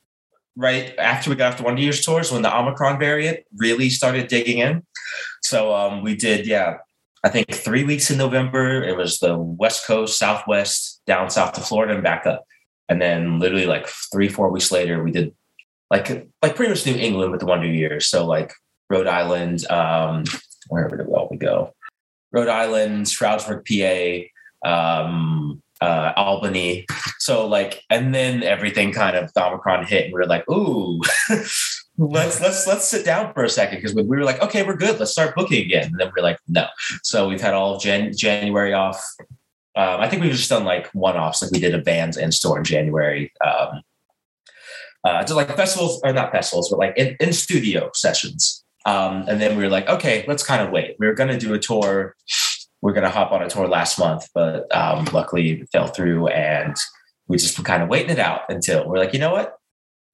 right 0.55 0.93
after 0.99 1.31
we 1.31 1.35
got 1.35 1.53
off 1.53 1.61
Wonder 1.61 1.81
Years 1.81 2.05
tours, 2.05 2.31
when 2.31 2.43
the 2.43 2.55
Omicron 2.55 2.99
variant 2.99 3.39
really 3.57 3.89
started 3.89 4.27
digging 4.27 4.59
in. 4.59 4.83
So 5.41 5.73
um, 5.73 6.03
we 6.03 6.15
did, 6.15 6.45
yeah, 6.45 6.77
I 7.23 7.29
think 7.29 7.51
three 7.51 7.83
weeks 7.83 8.11
in 8.11 8.19
November. 8.19 8.83
It 8.83 8.95
was 8.95 9.17
the 9.17 9.35
West 9.35 9.87
Coast, 9.87 10.19
Southwest, 10.19 11.01
down 11.07 11.31
south 11.31 11.53
to 11.53 11.61
Florida 11.61 11.95
and 11.95 12.03
back 12.03 12.27
up. 12.27 12.45
And 12.89 13.01
then 13.01 13.39
literally 13.39 13.65
like 13.65 13.87
three, 14.11 14.29
four 14.29 14.51
weeks 14.51 14.71
later, 14.71 15.03
we 15.03 15.09
did 15.09 15.33
like 15.89 16.27
like 16.41 16.55
pretty 16.55 16.71
much 16.71 16.85
New 16.85 16.95
England 16.95 17.31
with 17.31 17.39
the 17.39 17.45
Wonder 17.45 17.67
Years. 17.67 18.07
So 18.07 18.25
like 18.25 18.53
Rhode 18.89 19.07
Island, 19.07 19.69
um, 19.69 20.23
wherever 20.69 20.97
the 20.97 21.03
hell 21.03 21.27
we 21.29 21.37
go, 21.37 21.73
Rhode 22.31 22.47
Island, 22.47 23.07
Stroudsburg, 23.07 23.65
PA, 23.65 24.69
um, 24.69 25.61
uh, 25.81 26.13
Albany. 26.15 26.85
So 27.19 27.47
like, 27.47 27.83
and 27.89 28.13
then 28.13 28.43
everything 28.43 28.91
kind 28.91 29.15
of 29.15 29.31
Omicron 29.37 29.85
hit, 29.85 30.05
and 30.05 30.13
we 30.13 30.21
are 30.21 30.25
like, 30.25 30.49
ooh. 30.49 31.01
let's 31.97 32.41
let's 32.41 32.67
let's 32.67 32.87
sit 32.87 33.05
down 33.05 33.33
for 33.33 33.43
a 33.43 33.49
second 33.49 33.77
because 33.77 33.95
we, 33.95 34.03
we, 34.03 34.17
were 34.17 34.23
like, 34.23 34.41
okay, 34.41 34.63
we're 34.63 34.75
good. 34.75 34.99
Let's 34.99 35.11
start 35.11 35.35
booking 35.35 35.63
again. 35.65 35.85
And 35.85 35.99
then 35.99 36.11
we're 36.15 36.23
like, 36.23 36.39
no. 36.47 36.67
So 37.03 37.27
we've 37.27 37.41
had 37.41 37.53
all 37.53 37.75
of 37.75 37.81
Jan- 37.81 38.15
January 38.15 38.73
off. 38.73 39.01
Um, 39.77 39.99
I 39.99 40.09
think 40.09 40.21
we've 40.21 40.31
just 40.31 40.49
done 40.49 40.63
like 40.63 40.87
one 40.93 41.17
offs, 41.17 41.41
like 41.41 41.51
we 41.51 41.59
did 41.59 41.75
a 41.75 41.79
bands 41.79 42.17
in 42.17 42.31
store 42.31 42.57
in 42.57 42.63
January. 42.63 43.31
Um, 43.45 43.81
uh, 45.05 45.21
just 45.21 45.35
like 45.35 45.55
festivals 45.55 46.01
or 46.03 46.11
not 46.11 46.31
festivals, 46.31 46.69
but 46.69 46.79
like 46.79 46.97
in, 46.97 47.15
in 47.19 47.31
studio 47.31 47.91
sessions. 47.93 48.63
Um, 48.85 49.25
and 49.27 49.39
then 49.39 49.57
we 49.57 49.63
were 49.63 49.69
like, 49.69 49.87
okay, 49.87 50.25
let's 50.27 50.43
kind 50.43 50.61
of 50.61 50.71
wait. 50.71 50.95
We 50.99 51.07
were 51.07 51.13
going 51.13 51.29
to 51.29 51.37
do 51.37 51.53
a 51.53 51.59
tour. 51.59 52.15
We 52.81 52.91
are 52.91 52.93
going 52.93 53.03
to 53.03 53.09
hop 53.09 53.31
on 53.31 53.41
a 53.41 53.49
tour 53.49 53.67
last 53.67 53.97
month, 53.97 54.27
but 54.33 54.73
um, 54.75 55.05
luckily 55.13 55.61
it 55.61 55.69
fell 55.71 55.87
through 55.87 56.27
and 56.27 56.75
we 57.27 57.37
just 57.37 57.57
were 57.57 57.63
kind 57.63 57.81
of 57.81 57.89
waiting 57.89 58.11
it 58.11 58.19
out 58.19 58.41
until 58.49 58.87
we're 58.87 58.99
like, 58.99 59.13
you 59.13 59.19
know 59.19 59.31
what? 59.31 59.57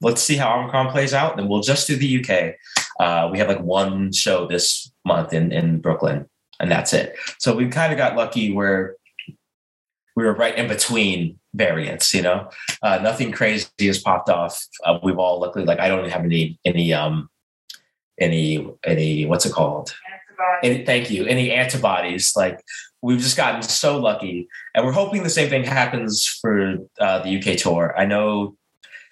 Let's 0.00 0.22
see 0.22 0.36
how 0.36 0.58
Omicron 0.58 0.90
plays 0.90 1.12
out. 1.14 1.36
Then 1.36 1.48
we'll 1.48 1.60
just 1.60 1.86
do 1.86 1.96
the 1.96 2.24
UK. 2.24 2.54
Uh, 2.98 3.28
we 3.30 3.38
have 3.38 3.48
like 3.48 3.60
one 3.60 4.12
show 4.12 4.46
this 4.46 4.90
month 5.04 5.32
in, 5.32 5.52
in 5.52 5.80
Brooklyn 5.80 6.28
and 6.60 6.70
that's 6.70 6.92
it. 6.92 7.16
So 7.38 7.54
we 7.54 7.68
kind 7.68 7.92
of 7.92 7.98
got 7.98 8.16
lucky 8.16 8.52
where 8.52 8.96
we 10.16 10.24
were 10.24 10.34
right 10.34 10.56
in 10.56 10.68
between 10.68 11.38
variants, 11.54 12.14
you 12.14 12.22
know, 12.22 12.50
uh, 12.82 12.98
nothing 12.98 13.32
crazy 13.32 13.66
has 13.80 13.98
popped 13.98 14.28
off. 14.28 14.66
Uh, 14.84 14.98
we've 15.02 15.18
all 15.18 15.40
luckily, 15.40 15.64
like, 15.64 15.80
I 15.80 15.88
don't 15.88 16.08
have 16.10 16.24
any, 16.24 16.58
any, 16.64 16.92
um, 16.92 17.28
any, 18.20 18.68
any, 18.84 19.26
what's 19.26 19.46
it 19.46 19.52
called? 19.52 19.94
Any, 20.62 20.84
thank 20.84 21.10
you. 21.10 21.26
Any 21.26 21.50
antibodies. 21.50 22.34
Like 22.36 22.62
we've 23.00 23.20
just 23.20 23.36
gotten 23.36 23.62
so 23.62 23.98
lucky 23.98 24.48
and 24.74 24.84
we're 24.84 24.92
hoping 24.92 25.22
the 25.22 25.30
same 25.30 25.50
thing 25.50 25.64
happens 25.64 26.26
for 26.40 26.76
uh, 27.00 27.18
the 27.20 27.38
UK 27.38 27.58
tour. 27.58 27.94
I 27.98 28.06
know 28.06 28.56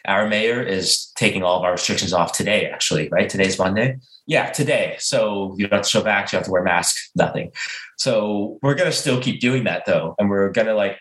our 0.07 0.29
mayor 0.29 0.63
is 0.63 1.13
taking 1.17 1.43
all 1.43 1.59
of 1.59 1.65
our 1.65 1.73
restrictions 1.73 2.13
off 2.13 2.33
today, 2.33 2.67
actually, 2.67 3.09
right? 3.11 3.29
Today's 3.29 3.59
Monday. 3.59 3.99
Yeah, 4.27 4.51
today. 4.51 4.97
So 4.99 5.55
you 5.59 5.67
don't 5.67 5.79
have 5.79 5.85
to 5.85 5.89
show 5.89 6.03
back, 6.03 6.33
you 6.33 6.37
have 6.37 6.47
to 6.47 6.51
wear 6.51 6.63
masks, 6.63 7.11
nothing. 7.15 7.53
So 7.99 8.59
we're 8.63 8.75
gonna 8.75 8.93
still 8.93 9.21
keep 9.21 9.41
doing 9.41 9.65
that 9.65 9.85
though. 9.87 10.15
And 10.19 10.31
we're 10.31 10.51
gonna 10.51 10.75
like 10.75 10.99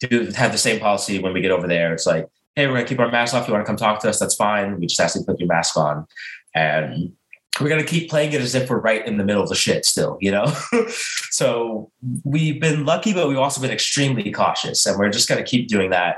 do 0.00 0.30
have 0.32 0.52
the 0.52 0.58
same 0.58 0.80
policy 0.80 1.18
when 1.18 1.32
we 1.32 1.40
get 1.40 1.50
over 1.50 1.66
there. 1.66 1.92
It's 1.92 2.06
like, 2.06 2.26
hey, 2.54 2.66
we're 2.66 2.74
gonna 2.74 2.86
keep 2.86 3.00
our 3.00 3.10
masks 3.10 3.34
off. 3.34 3.46
You 3.46 3.54
want 3.54 3.64
to 3.64 3.68
come 3.68 3.76
talk 3.76 4.00
to 4.00 4.08
us? 4.08 4.18
That's 4.18 4.34
fine. 4.34 4.78
We 4.80 4.86
just 4.86 5.00
ask 5.00 5.14
you 5.14 5.22
to 5.22 5.26
put 5.26 5.40
your 5.40 5.48
mask 5.48 5.76
on. 5.76 6.06
And 6.54 7.12
we're 7.60 7.68
going 7.68 7.82
to 7.82 7.88
keep 7.88 8.10
playing 8.10 8.32
it 8.32 8.40
as 8.40 8.54
if 8.54 8.68
we're 8.68 8.80
right 8.80 9.06
in 9.06 9.16
the 9.16 9.24
middle 9.24 9.42
of 9.42 9.48
the 9.48 9.54
shit 9.54 9.84
still, 9.84 10.18
you 10.20 10.30
know? 10.30 10.46
so 11.30 11.90
we've 12.24 12.60
been 12.60 12.84
lucky, 12.84 13.12
but 13.12 13.28
we've 13.28 13.38
also 13.38 13.60
been 13.60 13.70
extremely 13.70 14.30
cautious. 14.30 14.84
And 14.84 14.98
we're 14.98 15.10
just 15.10 15.28
going 15.28 15.42
to 15.42 15.48
keep 15.48 15.68
doing 15.68 15.90
that 15.90 16.16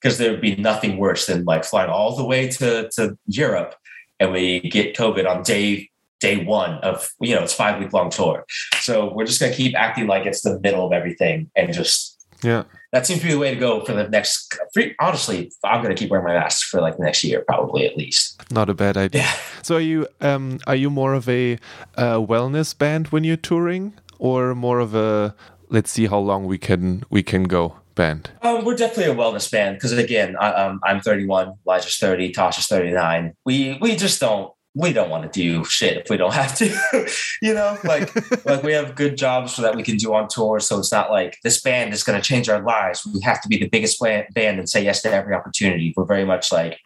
because 0.00 0.18
there 0.18 0.30
would 0.30 0.40
be 0.40 0.56
nothing 0.56 0.98
worse 0.98 1.26
than 1.26 1.44
like 1.44 1.64
flying 1.64 1.90
all 1.90 2.16
the 2.16 2.24
way 2.24 2.48
to, 2.48 2.88
to 2.96 3.16
Europe 3.26 3.74
and 4.20 4.32
we 4.32 4.60
get 4.60 4.96
COVID 4.96 5.28
on 5.28 5.42
day 5.42 5.90
day 6.18 6.42
one 6.44 6.78
of 6.78 7.10
you 7.20 7.34
know 7.34 7.42
it's 7.42 7.52
five 7.52 7.78
week 7.78 7.92
long 7.92 8.10
tour. 8.10 8.44
So 8.80 9.12
we're 9.12 9.26
just 9.26 9.40
gonna 9.40 9.54
keep 9.54 9.74
acting 9.76 10.06
like 10.06 10.26
it's 10.26 10.42
the 10.42 10.58
middle 10.60 10.86
of 10.86 10.92
everything 10.92 11.50
and 11.56 11.72
just 11.72 12.16
yeah. 12.42 12.64
That 12.92 13.06
seems 13.06 13.20
to 13.20 13.26
be 13.26 13.32
the 13.32 13.38
way 13.38 13.52
to 13.52 13.60
go 13.60 13.84
for 13.84 13.92
the 13.92 14.08
next. 14.08 14.56
Honestly, 15.00 15.50
I'm 15.64 15.82
going 15.82 15.94
to 15.94 16.00
keep 16.00 16.10
wearing 16.10 16.26
my 16.26 16.34
mask 16.34 16.68
for 16.68 16.80
like 16.80 16.96
the 16.96 17.02
next 17.02 17.24
year, 17.24 17.42
probably 17.46 17.86
at 17.86 17.96
least. 17.96 18.40
Not 18.50 18.68
a 18.68 18.74
bad 18.74 18.96
idea. 18.96 19.22
Yeah. 19.22 19.36
So 19.62 19.76
are 19.76 19.80
you 19.80 20.06
um 20.20 20.60
are 20.66 20.76
you 20.76 20.90
more 20.90 21.14
of 21.14 21.28
a 21.28 21.58
uh, 21.96 22.18
wellness 22.18 22.76
band 22.76 23.08
when 23.08 23.24
you're 23.24 23.36
touring, 23.36 23.94
or 24.18 24.54
more 24.54 24.80
of 24.80 24.94
a 24.94 25.34
let's 25.68 25.90
see 25.90 26.06
how 26.06 26.18
long 26.18 26.44
we 26.46 26.58
can 26.58 27.02
we 27.10 27.22
can 27.22 27.44
go 27.44 27.76
band? 27.96 28.30
Um, 28.42 28.64
we're 28.64 28.76
definitely 28.76 29.12
a 29.12 29.16
wellness 29.16 29.50
band 29.50 29.76
because 29.76 29.92
again, 29.92 30.36
I, 30.40 30.52
um, 30.52 30.80
I'm 30.84 31.00
31, 31.00 31.54
Elijah's 31.66 31.96
30, 31.96 32.32
Tasha's 32.32 32.68
39. 32.68 33.32
We 33.44 33.78
we 33.80 33.96
just 33.96 34.20
don't 34.20 34.52
we 34.76 34.92
don't 34.92 35.08
want 35.08 35.24
to 35.24 35.40
do 35.40 35.64
shit 35.64 35.96
if 35.96 36.10
we 36.10 36.18
don't 36.18 36.34
have 36.34 36.54
to 36.54 36.68
you 37.42 37.54
know 37.54 37.78
like 37.82 38.14
like 38.44 38.62
we 38.62 38.72
have 38.72 38.94
good 38.94 39.16
jobs 39.16 39.54
so 39.54 39.62
that 39.62 39.74
we 39.74 39.82
can 39.82 39.96
do 39.96 40.12
on 40.14 40.28
tour 40.28 40.60
so 40.60 40.78
it's 40.78 40.92
not 40.92 41.10
like 41.10 41.38
this 41.42 41.60
band 41.60 41.94
is 41.94 42.04
going 42.04 42.20
to 42.20 42.26
change 42.26 42.48
our 42.48 42.62
lives 42.62 43.06
we 43.06 43.20
have 43.22 43.40
to 43.40 43.48
be 43.48 43.56
the 43.56 43.68
biggest 43.68 43.98
band 44.00 44.58
and 44.58 44.68
say 44.68 44.84
yes 44.84 45.00
to 45.00 45.10
every 45.10 45.34
opportunity 45.34 45.94
we're 45.96 46.04
very 46.04 46.26
much 46.26 46.52
like 46.52 46.78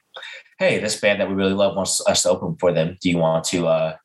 hey 0.60 0.78
this 0.78 1.00
band 1.00 1.20
that 1.20 1.28
we 1.28 1.34
really 1.34 1.52
love 1.52 1.74
wants 1.74 2.00
us 2.06 2.22
to 2.22 2.30
open 2.30 2.56
for 2.60 2.72
them 2.72 2.96
do 3.02 3.10
you 3.10 3.18
want 3.18 3.44
to 3.44 3.66
uh 3.66 3.96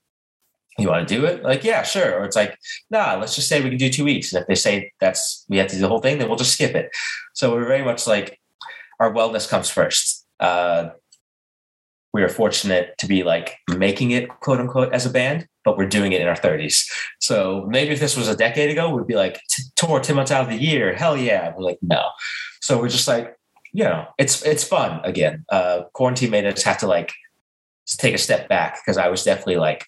you 0.77 0.89
want 0.89 1.07
to 1.07 1.15
do 1.15 1.25
it 1.25 1.43
like 1.43 1.63
yeah 1.63 1.83
sure 1.83 2.19
or 2.19 2.25
it's 2.25 2.35
like 2.35 2.57
nah 2.89 3.15
let's 3.15 3.35
just 3.35 3.47
say 3.47 3.61
we 3.61 3.69
can 3.69 3.77
do 3.77 3.89
two 3.89 4.03
weeks 4.03 4.33
and 4.33 4.41
if 4.41 4.47
they 4.47 4.55
say 4.55 4.91
that's 4.99 5.45
we 5.49 5.57
have 5.57 5.67
to 5.67 5.75
do 5.75 5.81
the 5.81 5.87
whole 5.87 6.01
thing 6.01 6.17
then 6.17 6.27
we'll 6.27 6.37
just 6.37 6.53
skip 6.53 6.75
it 6.75 6.89
so 7.33 7.53
we're 7.53 7.67
very 7.67 7.83
much 7.83 8.07
like 8.07 8.39
our 8.99 9.13
wellness 9.13 9.47
comes 9.49 9.69
first 9.69 10.25
uh 10.39 10.89
we 12.15 12.23
are 12.23 12.29
fortunate 12.29 12.97
to 12.97 13.07
be 13.07 13.23
like 13.23 13.57
making 13.77 14.11
it 14.11 14.29
quote 14.39 14.61
unquote 14.61 14.93
as 14.93 15.05
a 15.05 15.09
band, 15.09 15.49
but 15.65 15.77
we're 15.77 15.85
doing 15.85 16.13
it 16.13 16.21
in 16.21 16.29
our 16.29 16.35
30s. 16.37 16.89
So 17.19 17.65
maybe 17.67 17.91
if 17.91 17.99
this 17.99 18.15
was 18.15 18.29
a 18.29 18.37
decade 18.37 18.69
ago, 18.69 18.89
we'd 18.95 19.05
be 19.05 19.15
like 19.15 19.41
tour 19.75 19.99
10 19.99 20.15
months 20.15 20.31
out 20.31 20.45
of 20.45 20.49
the 20.49 20.55
year. 20.55 20.95
Hell 20.95 21.17
yeah. 21.17 21.53
We're 21.53 21.65
like, 21.65 21.79
no. 21.81 22.05
So 22.61 22.79
we're 22.79 22.87
just 22.87 23.09
like, 23.09 23.35
you 23.73 23.83
know, 23.83 24.05
it's 24.17 24.41
it's 24.43 24.63
fun 24.63 25.01
again. 25.03 25.43
Uh 25.49 25.81
quarantine 25.93 26.29
made 26.29 26.45
us 26.45 26.63
have 26.63 26.77
to 26.77 26.87
like 26.87 27.11
take 27.85 28.15
a 28.15 28.17
step 28.17 28.47
back 28.47 28.77
because 28.81 28.97
I 28.97 29.09
was 29.09 29.25
definitely 29.25 29.57
like 29.57 29.85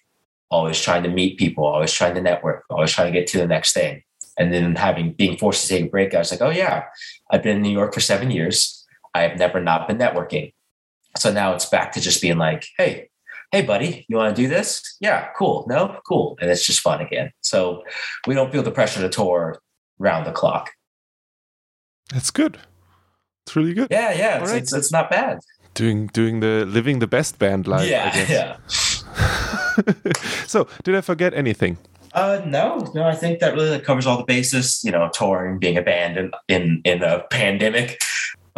always 0.50 0.80
trying 0.80 1.02
to 1.02 1.10
meet 1.10 1.38
people, 1.38 1.64
always 1.64 1.92
trying 1.92 2.14
to 2.14 2.22
network, 2.22 2.64
always 2.70 2.92
trying 2.92 3.12
to 3.12 3.18
get 3.18 3.28
to 3.28 3.38
the 3.38 3.46
next 3.46 3.72
thing. 3.72 4.02
And 4.38 4.52
then 4.52 4.76
having 4.76 5.12
being 5.12 5.36
forced 5.36 5.62
to 5.62 5.68
take 5.68 5.86
a 5.86 5.88
break, 5.88 6.14
I 6.14 6.18
was 6.18 6.30
like, 6.30 6.40
oh 6.40 6.50
yeah, 6.50 6.84
I've 7.30 7.42
been 7.42 7.56
in 7.56 7.62
New 7.62 7.72
York 7.72 7.92
for 7.92 8.00
seven 8.00 8.30
years. 8.30 8.86
I 9.14 9.22
have 9.22 9.38
never 9.38 9.60
not 9.60 9.88
been 9.88 9.98
networking. 9.98 10.52
So 11.16 11.32
now 11.32 11.54
it's 11.54 11.66
back 11.66 11.92
to 11.92 12.00
just 12.00 12.22
being 12.22 12.38
like, 12.38 12.66
hey, 12.76 13.08
hey, 13.50 13.62
buddy, 13.62 14.06
you 14.08 14.16
want 14.16 14.34
to 14.34 14.42
do 14.42 14.48
this? 14.48 14.96
Yeah, 15.00 15.28
cool. 15.36 15.66
No, 15.68 15.98
cool. 16.06 16.38
And 16.40 16.50
it's 16.50 16.64
just 16.64 16.80
fun 16.80 17.00
again. 17.00 17.32
So 17.40 17.82
we 18.26 18.34
don't 18.34 18.52
feel 18.52 18.62
the 18.62 18.70
pressure 18.70 19.00
to 19.00 19.08
tour 19.08 19.60
round 19.98 20.26
the 20.26 20.32
clock. 20.32 20.70
That's 22.10 22.30
good. 22.30 22.58
It's 23.46 23.56
really 23.56 23.74
good. 23.74 23.88
Yeah, 23.90 24.12
yeah. 24.12 24.40
It's, 24.40 24.50
right. 24.50 24.62
it's, 24.62 24.72
it's, 24.72 24.92
not 24.92 25.10
bad. 25.10 25.40
Doing 25.74 26.08
doing 26.08 26.40
the 26.40 26.64
living 26.66 26.98
the 26.98 27.06
best 27.06 27.38
band 27.38 27.66
life. 27.66 27.88
Yeah, 27.88 28.26
yeah. 28.28 28.56
so, 30.46 30.68
did 30.84 30.94
I 30.94 31.00
forget 31.00 31.34
anything? 31.34 31.78
Uh, 32.14 32.42
no, 32.46 32.90
no. 32.94 33.04
I 33.04 33.14
think 33.14 33.38
that 33.40 33.54
really 33.54 33.78
covers 33.80 34.06
all 34.06 34.16
the 34.16 34.24
bases. 34.24 34.82
You 34.82 34.90
know, 34.90 35.10
touring, 35.12 35.58
being 35.58 35.76
a 35.76 35.82
band 35.82 36.32
in 36.48 36.80
in, 36.84 37.02
a 37.02 37.24
pandemic, 37.30 38.00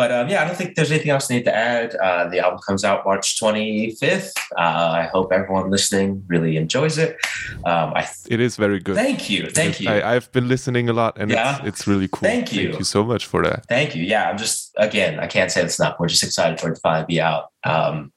but 0.01 0.11
um, 0.13 0.31
yeah, 0.31 0.43
I 0.43 0.47
don't 0.47 0.57
think 0.57 0.77
there's 0.77 0.91
anything 0.91 1.11
else 1.11 1.31
I 1.31 1.35
need 1.35 1.45
to 1.45 1.55
add. 1.55 1.95
Uh, 1.95 2.27
the 2.29 2.39
album 2.39 2.59
comes 2.67 2.85
out 2.85 3.05
March 3.05 3.39
25th. 3.39 4.33
Uh, 4.57 4.93
I 5.03 5.11
hope 5.13 5.31
everyone 5.31 5.69
listening 5.69 6.25
really 6.27 6.57
enjoys 6.57 6.97
it. 6.97 7.19
Um, 7.67 7.93
I 7.95 8.01
th- 8.01 8.27
it 8.31 8.41
is 8.41 8.57
very 8.57 8.81
good. 8.81 8.95
Thank 8.95 9.29
you. 9.29 9.51
Thank 9.51 9.79
you. 9.79 9.91
I, 9.91 10.15
have 10.15 10.33
been 10.33 10.49
listening 10.49 10.89
a 10.89 10.95
lot 10.95 11.19
and 11.19 11.31
yeah. 11.31 11.59
it's, 11.59 11.67
it's 11.81 11.87
really 11.87 12.09
cool. 12.09 12.27
Thank 12.27 12.51
you. 12.51 12.69
Thank 12.69 12.79
you 12.79 12.85
so 12.87 13.05
much 13.05 13.27
for 13.27 13.43
that. 13.43 13.67
Thank 13.67 13.95
you. 13.95 14.03
Yeah, 14.03 14.31
I'm 14.31 14.39
just, 14.39 14.73
again, 14.79 15.21
I 15.21 15.27
can't 15.27 15.53
say 15.53 15.63
it's 15.63 15.79
not. 15.79 16.01
We're 16.01 16.09
just 16.09 16.23
excited 16.23 16.59
for 16.59 16.71
it 16.71 16.77
to 16.77 16.81
finally 16.81 17.05
be 17.07 17.21
out. 17.21 17.51
Um, 17.65 18.11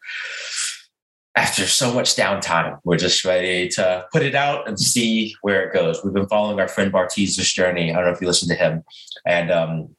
after 1.36 1.66
so 1.66 1.94
much 1.94 2.16
downtime, 2.16 2.80
we're 2.84 2.98
just 2.98 3.26
ready 3.26 3.68
to 3.70 4.06
put 4.12 4.22
it 4.22 4.36
out 4.36 4.68
and 4.68 4.80
see 4.80 5.36
where 5.42 5.68
it 5.68 5.74
goes. 5.74 6.04
We've 6.04 6.14
been 6.14 6.28
following 6.28 6.60
our 6.60 6.68
friend 6.68 6.92
Bartees's 6.92 7.52
journey. 7.52 7.92
I 7.92 7.96
don't 7.96 8.06
know 8.06 8.12
if 8.12 8.22
you 8.22 8.28
listen 8.28 8.50
to 8.50 8.56
him. 8.56 8.84
And 9.26 9.52
um, 9.52 9.96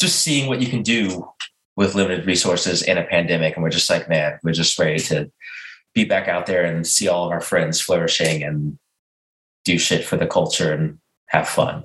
just 0.00 0.20
seeing 0.20 0.48
what 0.48 0.62
you 0.62 0.68
can 0.68 0.82
do 0.82 1.28
with 1.76 1.94
limited 1.94 2.26
resources 2.26 2.82
in 2.82 2.96
a 2.96 3.04
pandemic. 3.04 3.54
And 3.54 3.62
we're 3.62 3.70
just 3.70 3.90
like, 3.90 4.08
man, 4.08 4.38
we're 4.42 4.52
just 4.52 4.78
ready 4.78 4.98
to 5.00 5.30
be 5.94 6.04
back 6.04 6.26
out 6.26 6.46
there 6.46 6.64
and 6.64 6.86
see 6.86 7.08
all 7.08 7.26
of 7.26 7.32
our 7.32 7.40
friends 7.40 7.80
flourishing 7.80 8.42
and 8.42 8.78
do 9.64 9.78
shit 9.78 10.04
for 10.04 10.16
the 10.16 10.26
culture 10.26 10.72
and 10.72 10.98
have 11.26 11.48
fun. 11.48 11.84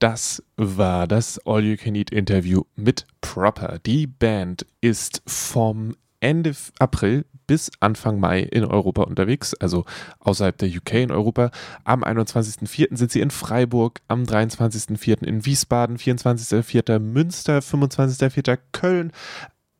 Das 0.00 0.40
war 0.56 1.06
das 1.08 1.38
All 1.44 1.60
You 1.60 1.76
Can 1.76 1.96
Eat 1.96 2.12
Interview 2.12 2.62
mit 2.76 3.04
Proper. 3.20 3.80
Die 3.84 4.06
Band 4.06 4.64
ist 4.80 5.22
vom 5.26 5.96
Ende 6.20 6.54
April 6.78 7.24
bis 7.46 7.70
Anfang 7.80 8.20
Mai 8.20 8.40
in 8.40 8.64
Europa 8.64 9.02
unterwegs, 9.02 9.54
also 9.54 9.84
außerhalb 10.20 10.56
der 10.58 10.68
UK 10.68 10.94
in 10.94 11.10
Europa. 11.10 11.50
Am 11.84 12.04
21.04. 12.04 12.96
sind 12.96 13.10
sie 13.10 13.20
in 13.20 13.30
Freiburg, 13.30 14.00
am 14.06 14.24
23.04. 14.24 15.24
in 15.24 15.44
Wiesbaden, 15.44 15.96
24.04. 15.96 16.98
Münster, 16.98 17.58
25.04. 17.58 18.58
Köln, 18.72 19.12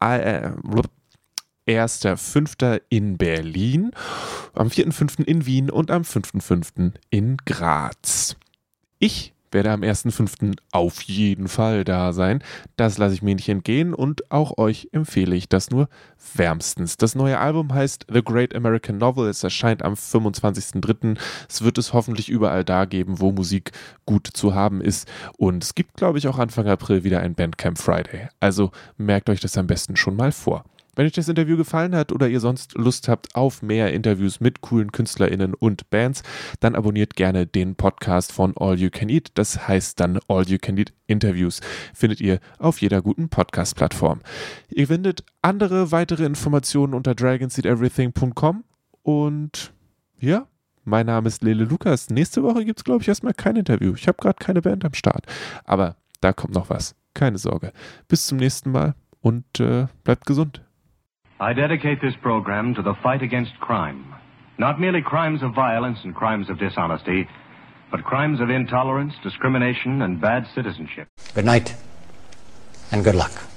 äh, 0.00 0.50
1.5. 1.66 2.80
in 2.88 3.18
Berlin, 3.18 3.90
am 4.54 4.68
4.5. 4.68 5.24
in 5.24 5.44
Wien 5.44 5.70
und 5.70 5.90
am 5.90 6.02
5.5. 6.02 6.92
in 7.10 7.36
Graz. 7.44 8.36
Ich 8.98 9.34
werde 9.52 9.70
am 9.70 9.82
1.5. 9.82 10.56
auf 10.72 11.02
jeden 11.02 11.48
Fall 11.48 11.84
da 11.84 12.12
sein. 12.12 12.42
Das 12.76 12.98
lasse 12.98 13.14
ich 13.14 13.22
mir 13.22 13.34
nicht 13.34 13.48
entgehen 13.48 13.94
und 13.94 14.30
auch 14.30 14.58
euch 14.58 14.88
empfehle 14.92 15.36
ich 15.36 15.48
das 15.48 15.70
nur 15.70 15.88
wärmstens. 16.34 16.96
Das 16.96 17.14
neue 17.14 17.38
Album 17.38 17.72
heißt 17.72 18.06
The 18.12 18.22
Great 18.22 18.54
American 18.54 18.98
Novel. 18.98 19.28
Es 19.28 19.42
erscheint 19.42 19.82
am 19.82 19.94
25.03. 19.94 21.18
Es 21.48 21.62
wird 21.62 21.78
es 21.78 21.92
hoffentlich 21.92 22.28
überall 22.28 22.64
da 22.64 22.84
geben, 22.84 23.20
wo 23.20 23.32
Musik 23.32 23.72
gut 24.06 24.28
zu 24.32 24.54
haben 24.54 24.80
ist. 24.80 25.08
Und 25.36 25.64
es 25.64 25.74
gibt, 25.74 25.96
glaube 25.96 26.18
ich, 26.18 26.28
auch 26.28 26.38
Anfang 26.38 26.66
April 26.66 27.04
wieder 27.04 27.20
ein 27.20 27.34
Bandcamp 27.34 27.78
Friday. 27.78 28.28
Also 28.40 28.70
merkt 28.96 29.30
euch 29.30 29.40
das 29.40 29.56
am 29.58 29.66
besten 29.66 29.96
schon 29.96 30.16
mal 30.16 30.32
vor. 30.32 30.64
Wenn 30.98 31.06
euch 31.06 31.12
das 31.12 31.28
Interview 31.28 31.56
gefallen 31.56 31.94
hat 31.94 32.10
oder 32.10 32.28
ihr 32.28 32.40
sonst 32.40 32.74
Lust 32.74 33.06
habt 33.06 33.36
auf 33.36 33.62
mehr 33.62 33.92
Interviews 33.92 34.40
mit 34.40 34.62
coolen 34.62 34.90
KünstlerInnen 34.90 35.54
und 35.54 35.88
Bands, 35.90 36.24
dann 36.58 36.74
abonniert 36.74 37.14
gerne 37.14 37.46
den 37.46 37.76
Podcast 37.76 38.32
von 38.32 38.52
All 38.56 38.76
You 38.76 38.90
Can 38.90 39.08
Eat. 39.08 39.30
Das 39.34 39.68
heißt 39.68 40.00
dann 40.00 40.18
All 40.26 40.48
You 40.48 40.58
Can 40.60 40.76
Eat 40.76 40.92
Interviews. 41.06 41.60
Findet 41.94 42.20
ihr 42.20 42.40
auf 42.58 42.80
jeder 42.80 43.00
guten 43.00 43.28
Podcast-Plattform. 43.28 44.22
Ihr 44.70 44.88
findet 44.88 45.24
andere 45.40 45.92
weitere 45.92 46.24
Informationen 46.24 46.94
unter 46.94 47.14
dragonseedeverything.com 47.14 48.64
und 49.04 49.72
ja, 50.18 50.48
mein 50.82 51.06
Name 51.06 51.28
ist 51.28 51.44
Lele 51.44 51.62
Lukas. 51.62 52.10
Nächste 52.10 52.42
Woche 52.42 52.64
gibt 52.64 52.80
es, 52.80 52.84
glaube 52.84 53.02
ich, 53.02 53.08
erstmal 53.08 53.34
kein 53.34 53.54
Interview. 53.54 53.94
Ich 53.94 54.08
habe 54.08 54.18
gerade 54.20 54.44
keine 54.44 54.62
Band 54.62 54.84
am 54.84 54.94
Start. 54.94 55.26
Aber 55.62 55.94
da 56.20 56.32
kommt 56.32 56.54
noch 56.54 56.70
was. 56.70 56.96
Keine 57.14 57.38
Sorge. 57.38 57.72
Bis 58.08 58.26
zum 58.26 58.38
nächsten 58.38 58.72
Mal 58.72 58.96
und 59.20 59.60
äh, 59.60 59.86
bleibt 60.02 60.26
gesund. 60.26 60.60
I 61.40 61.52
dedicate 61.52 62.00
this 62.00 62.14
program 62.20 62.74
to 62.74 62.82
the 62.82 62.94
fight 62.94 63.22
against 63.22 63.58
crime. 63.60 64.12
Not 64.58 64.80
merely 64.80 65.02
crimes 65.02 65.40
of 65.42 65.54
violence 65.54 66.00
and 66.02 66.12
crimes 66.12 66.50
of 66.50 66.58
dishonesty, 66.58 67.28
but 67.92 68.02
crimes 68.02 68.40
of 68.40 68.50
intolerance, 68.50 69.14
discrimination, 69.22 70.02
and 70.02 70.20
bad 70.20 70.48
citizenship. 70.52 71.06
Good 71.34 71.44
night, 71.44 71.76
and 72.90 73.04
good 73.04 73.14
luck. 73.14 73.47